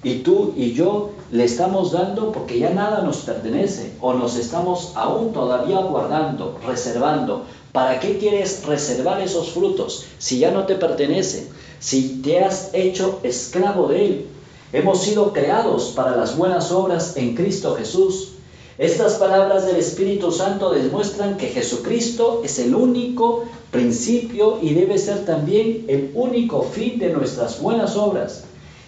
Y 0.04 0.20
tú 0.20 0.54
y 0.56 0.74
yo 0.74 1.12
le 1.32 1.44
estamos 1.44 1.92
dando 1.92 2.32
porque 2.32 2.60
ya 2.60 2.70
nada 2.70 3.02
nos 3.02 3.18
pertenece 3.18 3.94
o 4.00 4.14
nos 4.14 4.38
estamos 4.38 4.92
aún 4.96 5.34
todavía 5.34 5.80
guardando, 5.80 6.60
reservando. 6.66 7.46
¿Para 7.72 8.00
qué 8.00 8.18
quieres 8.18 8.64
reservar 8.66 9.22
esos 9.22 9.50
frutos 9.50 10.06
si 10.20 10.40
ya 10.40 10.52
no 10.52 10.66
te 10.66 10.76
pertenece? 10.76 11.50
Si 11.80 12.22
te 12.22 12.44
has 12.44 12.70
hecho 12.74 13.20
esclavo 13.24 13.88
de 13.88 14.06
él. 14.06 14.28
Hemos 14.72 15.02
sido 15.02 15.34
creados 15.34 15.94
para 15.96 16.16
las 16.16 16.38
buenas 16.38 16.72
obras 16.72 17.18
en 17.18 17.36
Cristo 17.36 17.76
Jesús. 17.76 18.34
Estas 18.78 19.16
palabras 19.16 19.66
del 19.66 19.78
Espíritu 19.78 20.32
Santo 20.32 20.70
demuestran 20.70 21.36
que 21.38 21.48
Jesucristo 21.48 22.42
es 22.46 22.60
el 22.60 22.76
único 22.76 23.46
principio 23.72 24.60
y 24.62 24.76
debe 24.76 25.00
ser 25.00 25.26
también 25.26 25.86
el 25.88 26.12
único 26.14 26.62
fin 26.62 27.00
de 27.00 27.10
nuestras 27.10 27.60
buenas 27.60 27.96
obras 27.98 28.44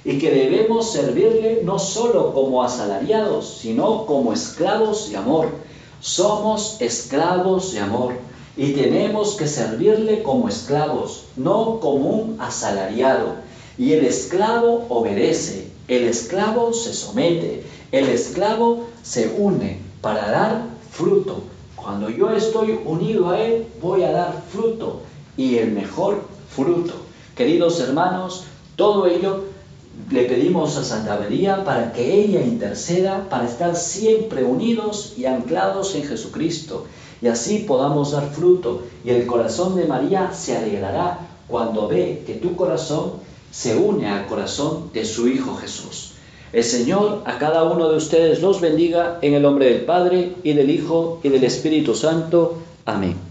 y 0.05 0.19
que 0.19 0.29
debemos 0.29 0.91
servirle 0.91 1.61
no 1.63 1.79
solo 1.79 2.33
como 2.35 2.63
asalariados, 2.63 3.57
sino 3.61 4.05
como 4.05 4.31
esclavos 4.31 5.09
de 5.09 5.17
amor. 5.17 5.49
Somos 5.99 6.79
esclavos 6.81 7.73
de 7.73 7.79
amor 7.79 8.13
y 8.55 8.73
tenemos 8.73 9.37
que 9.37 9.47
servirle 9.47 10.21
como 10.21 10.49
esclavos, 10.49 11.23
no 11.35 11.79
como 11.79 12.11
un 12.11 12.35
asalariado. 12.39 13.37
Y 13.75 13.93
el 13.93 14.05
esclavo 14.05 14.85
obedece, 14.89 15.67
el 15.87 16.03
esclavo 16.03 16.73
se 16.73 16.93
somete, 16.93 17.63
el 17.91 18.09
esclavo 18.09 18.87
se 19.03 19.33
une 19.37 19.79
para 20.01 20.29
dar 20.29 20.65
fruto. 20.91 21.43
Cuando 21.75 22.09
yo 22.09 22.29
estoy 22.31 22.79
unido 22.85 23.29
a 23.29 23.41
Él, 23.41 23.67
voy 23.81 24.03
a 24.03 24.11
dar 24.11 24.43
fruto 24.49 25.01
y 25.37 25.57
el 25.57 25.71
mejor 25.71 26.23
fruto. 26.49 26.93
Queridos 27.35 27.79
hermanos, 27.79 28.45
todo 28.75 29.07
ello 29.07 29.45
le 30.11 30.23
pedimos 30.23 30.77
a 30.77 30.83
Santa 30.83 31.17
María 31.17 31.63
para 31.63 31.93
que 31.93 32.21
ella 32.21 32.41
interceda 32.41 33.27
para 33.29 33.45
estar 33.45 33.75
siempre 33.75 34.43
unidos 34.43 35.13
y 35.17 35.25
anclados 35.25 35.95
en 35.95 36.03
Jesucristo 36.03 36.85
y 37.21 37.27
así 37.27 37.59
podamos 37.59 38.11
dar 38.11 38.29
fruto 38.29 38.83
y 39.03 39.09
el 39.09 39.25
corazón 39.25 39.75
de 39.75 39.85
María 39.85 40.31
se 40.33 40.57
alegrará 40.57 41.19
cuando 41.47 41.87
ve 41.87 42.23
que 42.25 42.35
tu 42.35 42.55
corazón 42.55 43.13
se 43.51 43.75
une 43.75 44.07
al 44.07 44.27
corazón 44.27 44.91
de 44.93 45.03
su 45.05 45.27
Hijo 45.27 45.55
Jesús. 45.55 46.08
El 46.51 46.63
Señor 46.63 47.21
a 47.25 47.37
cada 47.37 47.63
uno 47.63 47.89
de 47.89 47.97
ustedes 47.97 48.41
los 48.41 48.59
bendiga 48.59 49.19
en 49.21 49.35
el 49.35 49.43
nombre 49.43 49.65
del 49.71 49.81
Padre 49.81 50.33
y 50.43 50.53
del 50.53 50.71
Hijo 50.71 51.19
y 51.23 51.29
del 51.29 51.43
Espíritu 51.43 51.93
Santo. 51.93 52.57
Amén. 52.85 53.28